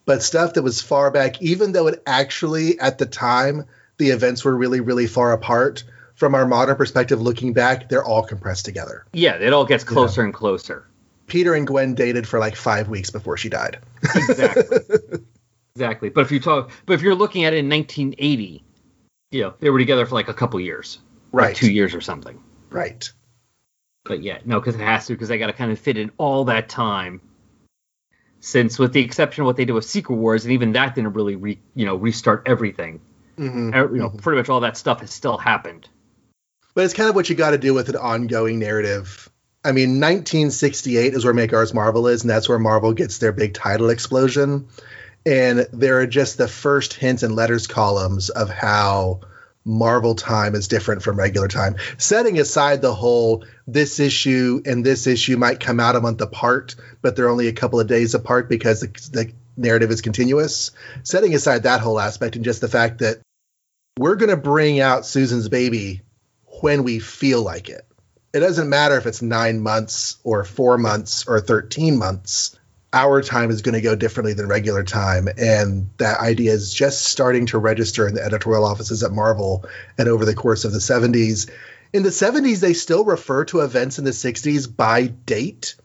[0.06, 3.66] but stuff that was far back, even though it actually at the time
[3.98, 5.84] the events were really really far apart.
[6.16, 9.04] From our modern perspective, looking back, they're all compressed together.
[9.14, 10.86] Yeah, it all gets closer and closer.
[11.26, 13.80] Peter and Gwen dated for like five weeks before she died.
[14.16, 14.78] Exactly.
[15.76, 16.10] exactly.
[16.10, 18.64] But if you talk, but if you're looking at it in 1980,
[19.32, 21.00] you know they were together for like a couple years,
[21.32, 21.56] like Right.
[21.56, 22.40] two years or something.
[22.70, 23.12] Right.
[24.06, 26.12] But yeah, no, because it has to, because they got to kind of fit in
[26.18, 27.22] all that time.
[28.42, 31.14] Since, with the exception of what they did with Secret Wars, and even that didn't
[31.14, 33.00] really, re, you know, restart everything.
[33.38, 33.74] Mhm.
[33.74, 35.88] Er- You know, pretty much all that stuff has still happened.
[36.76, 39.30] But it's kind of what you got to do with an ongoing narrative.
[39.64, 43.32] I mean, 1968 is where Make Ours Marvel is, and that's where Marvel gets their
[43.32, 44.68] big title explosion.
[45.26, 49.22] And there are just the first hints and letters columns of how
[49.66, 51.76] Marvel time is different from regular time.
[51.98, 56.76] Setting aside the whole this issue and this issue might come out a month apart,
[57.02, 60.72] but they're only a couple of days apart because the, the narrative is continuous.
[61.04, 63.22] Setting aside that whole aspect and just the fact that
[63.98, 66.02] we're going to bring out Susan's baby
[66.62, 67.86] when we feel like it.
[68.34, 72.58] It doesn't matter if it's nine months or four months or 13 months.
[72.94, 75.28] Our time is going to go differently than regular time.
[75.38, 79.66] And that idea is just starting to register in the editorial offices at Marvel
[79.98, 81.50] and over the course of the 70s.
[81.92, 85.76] In the 70s, they still refer to events in the 60s by date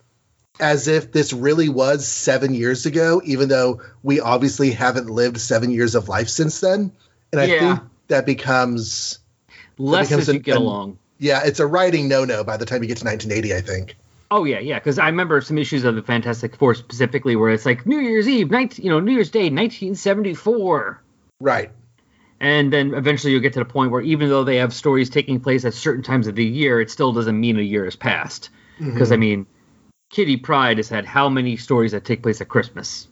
[0.61, 5.71] as if this really was seven years ago, even though we obviously haven't lived seven
[5.71, 6.93] years of life since then.
[7.33, 7.59] And I Yeah.
[7.77, 9.19] think that becomes
[9.79, 10.99] Less becomes as you get an- along.
[11.19, 13.97] yeah, it's a writing no no by the time you get to 1980, I think.
[14.31, 14.79] Oh yeah, yeah.
[14.79, 18.29] Because I remember some issues of the Fantastic Four specifically where it's like New Year's
[18.29, 21.03] Eve, 19, you know, New Year's Day, 1974.
[21.41, 21.71] Right.
[22.41, 25.41] And then eventually you'll get to the point where even though they have stories taking
[25.41, 28.51] place at certain times of the year, it still doesn't mean a year has passed.
[28.79, 29.13] Because Mhm.
[29.13, 29.47] I mean,
[30.11, 33.09] Kitty Pryde has had how many stories that take place at Christmas?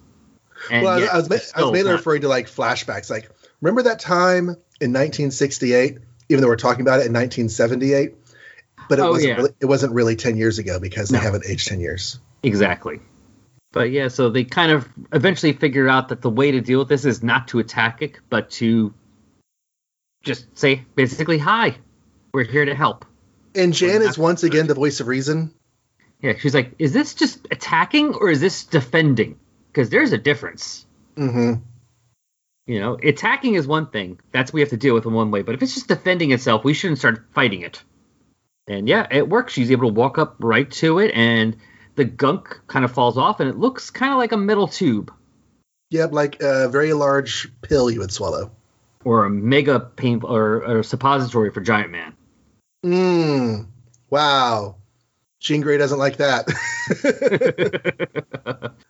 [0.71, 3.11] And well, I was, I was, I was mainly not- referring to like flashbacks.
[3.11, 3.29] Like,
[3.61, 4.49] remember that time
[4.81, 5.99] in 1968?
[6.29, 8.15] Even though we're talking about it in 1978,
[8.89, 9.37] but it Oh, wasn't yeah.
[9.37, 11.23] really, it wasn't really 10 years ago because they No.
[11.25, 12.19] haven't aged 10 years.
[12.43, 13.01] Exactly.
[13.73, 16.89] But yeah, so they kind of eventually figure out that the way to deal with
[16.89, 18.95] this is not to attack it, but to
[20.23, 21.77] just say basically, "Hi,
[22.33, 23.05] we're here to help."
[23.55, 25.53] And Jan is once again the voice of reason.
[26.23, 29.39] Yeah, she's like, "Is this just attacking or is this defending?"
[29.73, 30.87] Because there's a difference.
[31.17, 31.61] mm-hmm
[32.67, 34.19] You know, attacking is one thing.
[34.33, 35.43] That's what we have to deal with in one way.
[35.43, 37.83] But if it's just defending itself, we shouldn't start fighting it.
[38.69, 39.53] And yeah, it works.
[39.53, 41.57] She's able to walk up right to it, and
[41.95, 45.13] the gunk kind of falls off, and it looks kind of like a metal tube
[45.91, 48.51] Yep, like a very large pill you would swallow.
[49.05, 52.13] or a mega painful or, or suppository for Giant Man.
[52.85, 53.67] Mm.
[54.11, 54.77] Wow.
[55.39, 56.49] Jean Grey doesn't like that.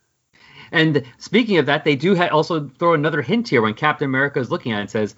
[0.73, 4.41] And speaking of that, they do ha- also throw another hint here when Captain America
[4.41, 5.15] is looking at it and says,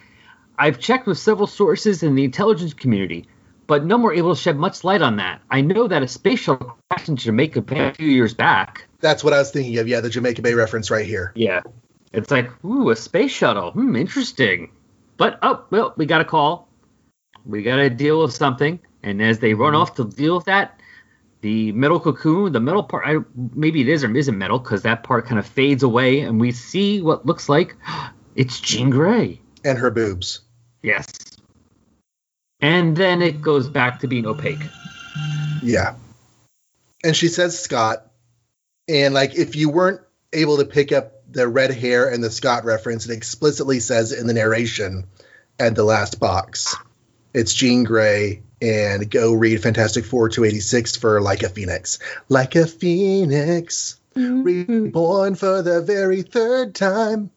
[0.59, 3.27] I've checked with several sources in the intelligence community,
[3.69, 5.41] but none were able to shed much light on that.
[5.51, 8.89] I know that a space shuttle crashed in Jamaica Bay a few years back.
[9.01, 9.87] That's what I was thinking of.
[9.87, 11.33] Yeah, the Jamaica Bay reference right here.
[11.37, 11.61] Yeah.
[12.13, 13.73] It's like, ooh, a space shuttle.
[13.73, 14.73] Hmm, interesting.
[15.19, 16.69] But, oh, well, we got a call.
[17.45, 18.81] We got to deal with something.
[19.03, 20.81] And as they run off to deal with that,
[21.43, 23.23] the metal cocoon, the metal part, I,
[23.55, 26.51] maybe it is or isn't metal because that part kind of fades away, and we
[26.51, 27.77] see what looks like
[28.35, 29.41] it's Jean Grey.
[29.65, 30.41] And her boobs.
[32.61, 32.71] Yes.
[32.71, 34.63] And then it goes back to being opaque.
[35.63, 35.95] Yeah.
[37.05, 38.05] And she says Scott.
[38.89, 40.01] And like if you weren't
[40.33, 44.27] able to pick up the red hair and the Scott reference, it explicitly says in
[44.27, 45.07] the narration
[45.59, 46.77] at the last box.
[47.35, 51.99] It's Jean Grey and go read Fantastic Four 286 for Like a Phoenix.
[52.29, 54.43] Like a Phoenix, mm-hmm.
[54.43, 57.31] reborn for the very third time.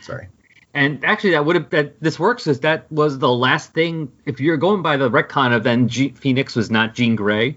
[0.00, 0.28] Sorry.
[0.76, 4.12] And actually, that would have that this works is that was the last thing.
[4.26, 7.56] If you're going by the retcon of then G- Phoenix was not Jean Grey,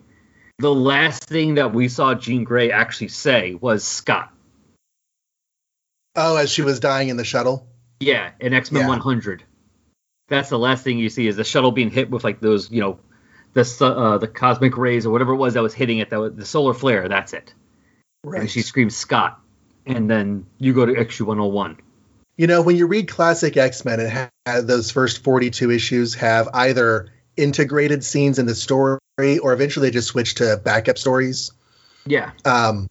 [0.58, 4.34] the last thing that we saw Jean Grey actually say was Scott.
[6.16, 7.68] Oh, as she was dying in the shuttle.
[8.00, 8.88] Yeah, in X Men Yeah.
[8.88, 9.44] 100.
[10.30, 12.80] That's the last thing you see is the shuttle being hit with like those, you
[12.80, 13.00] know,
[13.52, 16.12] the uh, the cosmic rays or whatever it was that was hitting it.
[16.12, 17.10] That was the solar flare.
[17.10, 17.54] That's it.
[18.24, 18.42] Right.
[18.44, 19.42] And she screams Scott,
[19.86, 21.80] and then you go to XU 101.
[22.40, 24.10] You know, when you read classic X Men, it
[24.46, 29.00] had those first 42 issues have either integrated scenes in the story
[29.44, 31.52] or eventually they just switch to backup stories.
[32.06, 32.32] Yeah.
[32.46, 32.90] Um,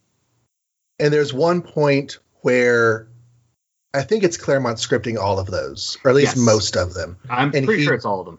[0.99, 3.07] and there's one point where
[3.91, 6.45] I think it's Claremont scripting all of those, or at least Yes.
[6.45, 7.17] most of them.
[7.27, 8.37] I'm And pretty he- sure it's all of them.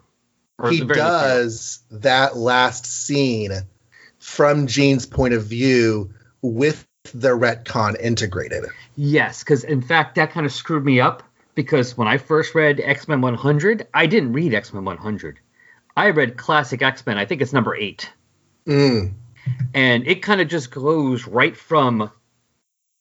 [0.69, 3.51] He at the very least, does that last scene
[4.19, 8.65] from Jean's point of view with the retcon integrated.
[8.95, 11.23] Yes, because in fact that kind of screwed me up
[11.55, 15.39] because when I first read X Men 100, I didn't read X Men 100.
[15.97, 17.17] I read Classic X Men.
[17.17, 18.11] I think it's number eight,
[18.67, 19.13] Mm.
[19.73, 22.11] and it kind of just goes right from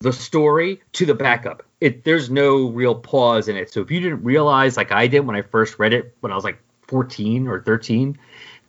[0.01, 1.62] the story to the backup.
[1.80, 3.70] It there's no real pause in it.
[3.72, 6.34] So if you didn't realize, like I did when I first read it when I
[6.34, 8.18] was like 14 or 13,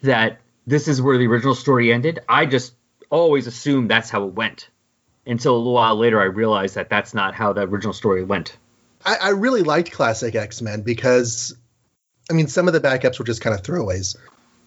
[0.04, 2.74] that this is where the original story ended, I just
[3.10, 4.70] always assumed that's how it went.
[5.32, 8.58] Until a little while later, I realized that that's not how the original story went.
[9.06, 11.56] I, I really liked classic X Men because,
[12.30, 14.18] I mean, some of the backups were just kind of throwaways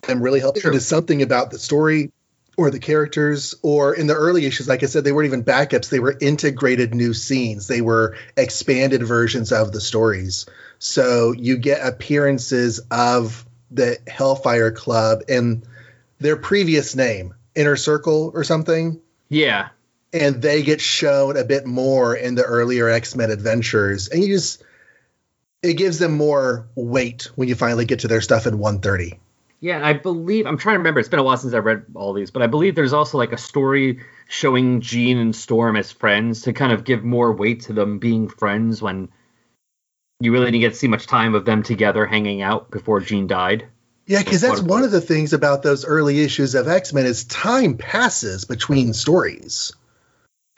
[0.09, 0.71] and really helped True.
[0.71, 2.13] into something about the story
[2.57, 3.55] or the characters.
[3.61, 6.95] Or in the early issues, like I said, they weren't even backups, they were integrated
[6.95, 10.47] new scenes, they were expanded versions of the stories.
[10.79, 15.67] So you get appearances of the Hellfire Club and
[16.21, 19.69] their previous name, Inner Circle or something Yeah,
[20.15, 24.63] and they get shown a bit more in the earlier X-Men adventures and you just
[25.63, 29.19] it gives them more weight when you finally get to their stuff in 130.
[29.61, 29.77] yeah.
[29.77, 31.01] And I believe I'm trying to remember.
[31.01, 33.33] It's been a while since I read all these, but I believe there's also like
[33.33, 37.73] a story showing Jean and Storm as friends to kind of give more weight to
[37.73, 39.09] them being friends when
[40.21, 43.27] you really didn't get to see much time of them together hanging out before Jean
[43.27, 43.67] died.
[44.07, 47.79] Yeah, cuz that's one of the things about those early issues of X-Men is time
[47.79, 49.73] passes between stories.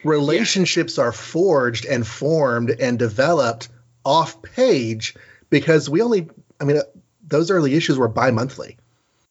[0.06, 3.68] Relationships are forged and formed and developed
[4.04, 5.14] off page
[5.50, 6.28] because we only
[6.60, 6.82] I mean uh,
[7.26, 8.76] those early issues were bi-monthly.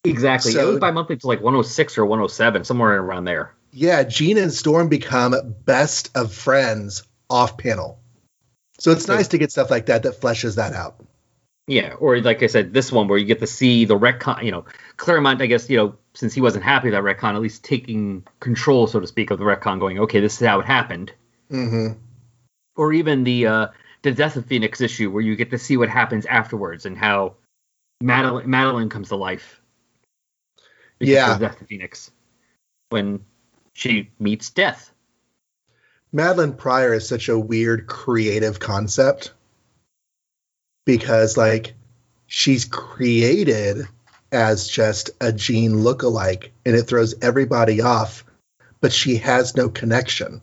[0.03, 0.51] Exactly.
[0.51, 3.53] So- it was bi monthly to like 106 or 107, somewhere around there.
[3.71, 7.99] Yeah, Jean and Storm become best of friends off panel.
[8.80, 11.01] So it's nice to get stuff like that that fleshes that out.
[11.67, 14.43] Yeah, or like I said, this one where you get to see the retcon.
[14.43, 14.65] You know,
[14.97, 15.41] Claremont.
[15.41, 18.88] I guess you know since he wasn't happy with that retcon, at least taking control,
[18.88, 21.11] so to speak, of the retcon, going, okay, this is how it happened.
[21.49, 21.89] hmm
[22.76, 23.68] Or even the uh,
[24.01, 27.36] the Death of Phoenix issue, where you get to see what happens afterwards and how
[28.03, 29.61] Madelyne Madelyne comes to life.
[30.99, 31.34] Yeah.
[31.34, 32.11] of Death of Phoenix
[32.89, 33.26] when
[33.74, 34.91] she meets death.
[36.13, 39.34] Madelyne Pryor is such a weird creative concept
[40.86, 41.74] because, like,
[42.28, 43.88] she's created
[44.32, 48.23] as just a Jean lookalike and it throws everybody off,
[48.82, 50.41] but she has no connection.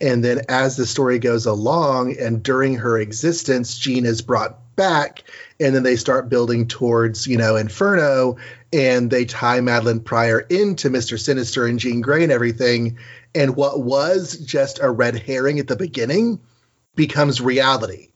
[0.00, 5.24] And then as the story goes along and during her existence, Jean is brought back
[5.58, 8.36] and then they start building towards, you know, Inferno
[8.72, 11.18] and they tie Madelyne Pryor into Mr.
[11.18, 12.98] Sinister and Jean Grey and everything.
[13.34, 16.40] And what was just a red herring at the beginning
[16.94, 18.08] becomes reality.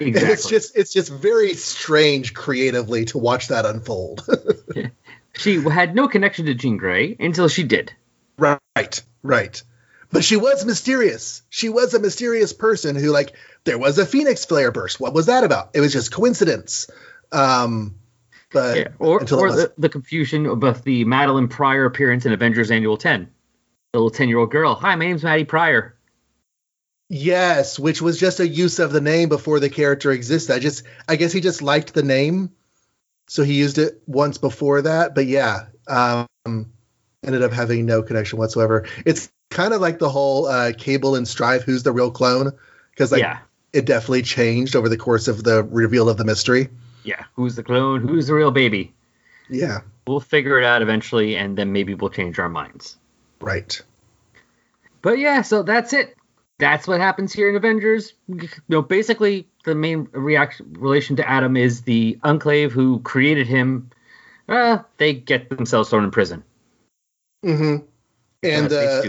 [0.00, 0.32] And Exactly.
[0.32, 4.26] it's just it's just very strange creatively to watch that unfold.
[5.34, 7.92] she had no connection to Jean Grey until she did.
[8.38, 9.62] right, right.
[10.10, 11.42] But she was mysterious.
[11.50, 13.34] She was a mysterious person who, like,
[13.64, 15.00] there was a phoenix flare burst.
[15.00, 15.70] What was that about?
[15.74, 16.88] It was just coincidence.
[17.32, 17.96] Um,
[18.52, 22.96] but Yeah, or, or the, the confusion about the Madelyne Pryor appearance in Avengers Annual
[22.96, 23.28] 10.
[23.92, 24.76] The little 10 year old girl.
[24.76, 25.96] Hi, my name's Maddie Pryor.
[27.08, 30.54] Yes, which was just a use of the name before the character existed.
[30.54, 32.50] I just, I guess he just liked the name,
[33.26, 35.14] so he used it once before that.
[35.14, 36.26] But yeah, um,
[37.24, 38.86] ended up having no connection whatsoever.
[39.04, 42.52] It's kind of like the whole uh, Cable and Stryfe, who's the real clone,
[42.90, 43.38] because like yeah.
[43.72, 46.68] it definitely changed over the course of the reveal of the mystery.
[47.02, 47.24] Yeah.
[47.34, 48.06] Who's the clone?
[48.06, 48.94] Who's the real baby?
[49.50, 52.96] Yeah, We'll figure it out eventually, and then maybe we'll change our minds.
[53.40, 53.80] right.
[55.00, 56.16] But yeah, so that's it.
[56.58, 58.12] That's what happens here in Avengers.
[58.28, 63.90] You know, basically, the main reaction relation to Adam is the Enclave who created him.
[64.48, 66.44] Uh, they get themselves thrown in prison.
[67.44, 67.84] Mm-hmm.
[68.44, 69.02] And uh,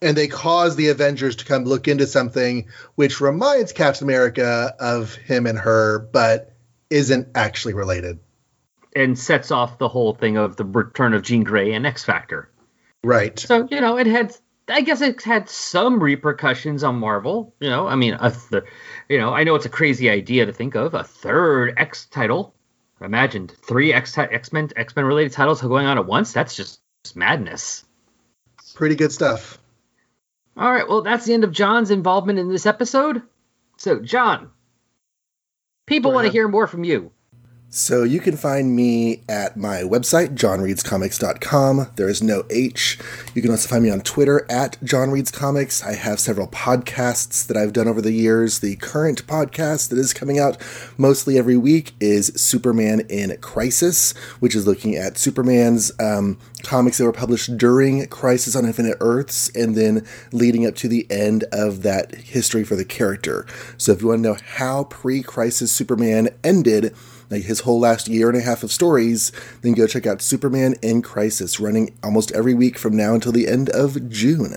[0.00, 5.14] and they cause the Avengers to come look into something which reminds Captain America of
[5.14, 6.54] him and her, but
[6.90, 8.18] isn't actually related.
[8.94, 12.48] and sets off the whole thing of the return of Jean Grey and X Factor.
[13.04, 13.38] Right.
[13.38, 14.36] So you know, it had.
[14.68, 17.54] I guess it had some repercussions on Marvel.
[17.60, 18.64] You know, I mean, a th-
[19.08, 22.54] you know, I know it's a crazy idea to think of a third X title.
[23.00, 26.32] Imagine three X X Men X Men related titles going on at once.
[26.32, 26.80] That's just
[27.14, 27.84] madness.
[28.74, 29.58] Pretty good stuff.
[30.56, 33.22] All right, well, that's the end of John's involvement in this episode.
[33.78, 34.50] So, John,
[35.86, 37.12] People want to hear more from you.
[37.74, 41.88] So you can find me at my website, johnreadscomics.com.
[41.96, 42.98] There is no H.
[43.34, 45.82] You can also find me on Twitter at johnreadscomics.
[45.82, 48.58] I have several podcasts that I've done over the years.
[48.58, 50.58] The current podcast that is coming out
[50.98, 57.04] mostly every week is Superman in Crisis, which is looking at Superman's um, comics that
[57.04, 61.82] were published during Crisis on Infinite Earths and then leading up to the end of
[61.84, 63.46] that history for the character.
[63.78, 66.94] So if you want to know how pre-Crisis Superman ended,
[67.32, 70.74] like his whole last year and a half of stories, then go check out Superman
[70.82, 74.54] in Crisis, running almost every week from now until the end of June.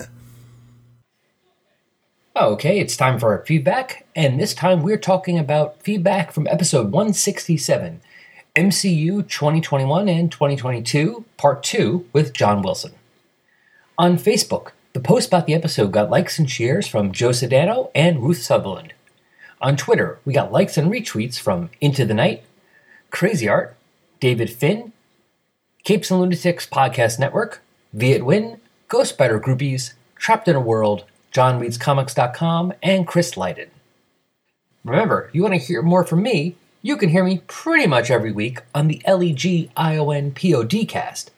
[2.38, 6.92] Okay, it's time for our feedback, and this time we're talking about feedback from episode
[6.92, 8.02] 167,
[8.58, 12.92] MCU 2021 and 2022, Part 2, with John Wilson.
[13.98, 18.22] On Facebook, the post about the episode got likes and shares from Joe Sedano and
[18.22, 18.94] Ruth Sutherland.
[19.62, 22.44] On Twitter, we got likes and retweets from Into the Night,
[23.12, 23.76] Crazy Art,
[24.20, 24.91] David Finn,
[25.84, 27.62] Capes and Lunatics Podcast Network,
[27.93, 33.70] Viet Win, Ghost Spider Groupies, Trapped in a World, JohnReadsComics.com, and Chris Lighted.
[34.84, 36.56] Remember, you want to hear more from me?
[36.82, 41.32] You can hear me pretty much every week on the LEG ION POD cast.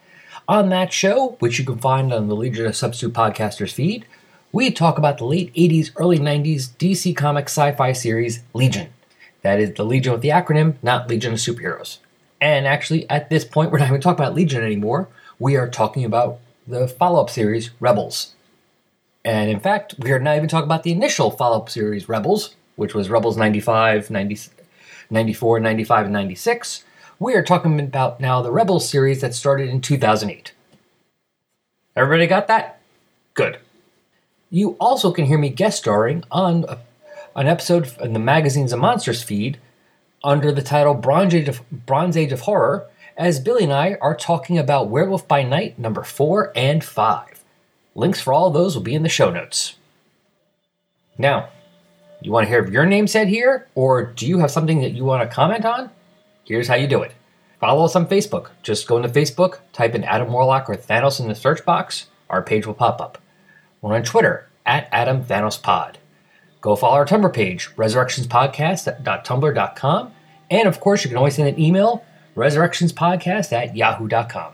[0.47, 4.05] On that show, which you can find on the Legion of Substitute Podcasters feed,
[4.51, 8.89] we talk about the late 80s, early 90s DC Comics sci fi series Legion.
[9.47, 11.99] That is the Legion with the acronym, not Legion of Superheroes.
[12.41, 15.07] And actually, at this point, we're not even talking about Legion anymore.
[15.39, 18.33] We are talking about the follow up series, Rebels.
[19.23, 22.55] And in fact, we are not even talking about the initial follow up series, Rebels,
[22.75, 24.49] which was Rebels 95, 90,
[25.09, 26.83] 94, 95, and 96.
[27.17, 30.51] We are talking about now the Rebels series that started in 2008.
[31.95, 32.81] Everybody got that?
[33.33, 33.59] Good.
[34.49, 36.65] You also can hear me guest starring on
[37.37, 39.59] an episode in the Magazines and Monsters feed
[40.23, 44.15] under the title Bronze Age of, Bronze Age of Horror, as Billy and I are
[44.15, 47.43] talking about Werewolf by Night number 4 and 5.
[47.93, 49.75] Links for all of those will be in the show notes.
[51.15, 51.49] Now,
[52.21, 55.05] you want to hear your name said here, or do you have something that you
[55.05, 55.91] want to comment on?
[56.43, 57.13] Here's how you do it.
[57.59, 58.49] Follow us on Facebook.
[58.63, 62.07] Just go into Facebook, type in Adam Warlock or Thanos in the search box.
[62.31, 63.19] Our page will pop up.
[63.81, 65.99] We're on Twitter at Adam Thanos Pod.
[66.61, 70.13] Go follow our Tumblr page, resurrectionspodcast.tumblr.com.
[70.49, 72.03] And of course, you can always send an email,
[72.35, 74.53] resurrectionspodcast at yahoo.com.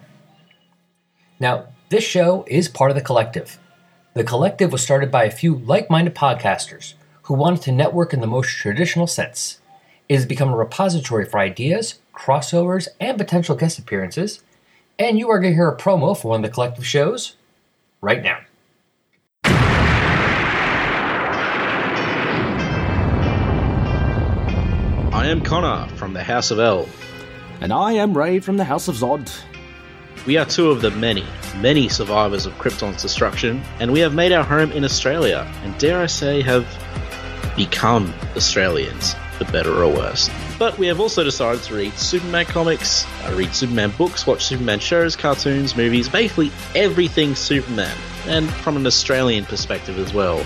[1.39, 3.59] Now, this show is part of The Collective.
[4.13, 6.93] The Collective was started by a few like minded podcasters
[7.23, 9.59] who wanted to network in the most traditional sense.
[10.09, 14.43] It has become a repository for ideas, crossovers, and potential guest appearances.
[14.99, 17.35] And you are going to hear a promo for one of the Collective shows
[18.01, 18.39] right now.
[25.23, 26.85] I am Connor from the House of El.
[27.61, 29.33] And I am Ray from the House of Zod.
[30.27, 31.25] We are two of the many,
[31.61, 36.01] many survivors of Krypton's destruction, and we have made our home in Australia, and dare
[36.01, 36.67] I say, have
[37.55, 40.29] become Australians, for better or worse.
[40.59, 44.79] But we have also decided to read Superman comics, uh, read Superman books, watch Superman
[44.79, 47.97] shows, cartoons, movies, basically everything Superman,
[48.27, 50.43] and from an Australian perspective as well.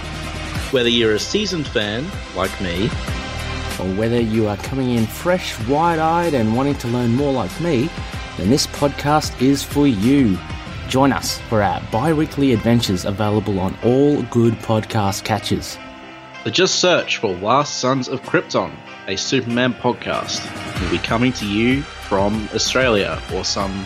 [0.69, 2.05] Whether you're a seasoned fan,
[2.36, 2.91] like me,
[3.80, 7.59] or whether you are coming in fresh, wide eyed, and wanting to learn more like
[7.59, 7.89] me,
[8.38, 10.38] then this podcast is for you.
[10.88, 15.78] Join us for our bi weekly adventures available on all good podcast catches.
[16.43, 18.73] So just search for Last Sons of Krypton,
[19.07, 20.41] a Superman podcast.
[20.80, 23.86] We'll be coming to you from Australia or some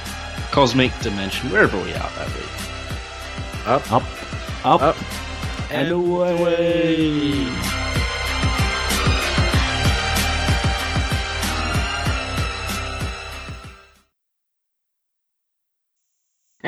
[0.51, 3.67] cosmic dimension, wherever we are that week.
[3.67, 4.03] Up, up,
[4.63, 4.97] up, up
[5.71, 7.45] and, and away.
[7.45, 7.51] away.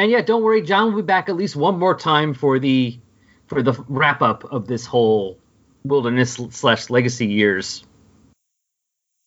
[0.03, 2.99] And yeah, don't worry, John will be back at least one more time for the
[3.47, 5.39] for the wrap up of this whole
[5.85, 7.85] wilderness slash legacy years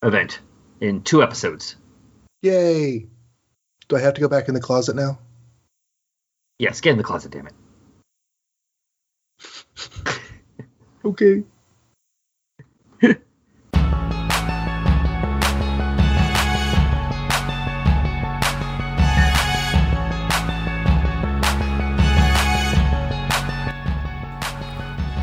[0.03, 0.39] event
[0.83, 1.77] in two episodes.
[2.43, 3.07] Yay!
[3.89, 5.19] Do I have to go back in the closet now?
[6.59, 7.55] Yes, get in the closet, damn it.
[11.07, 11.43] okay.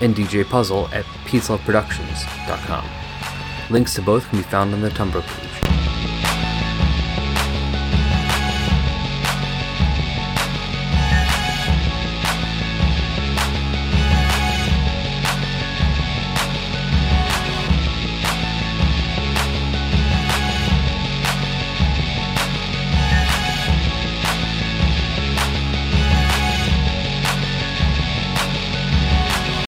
[0.00, 2.84] and DJ Puzzle at peaceloveproductions.com.
[3.70, 5.47] Links to both can be found on the Tumblr page.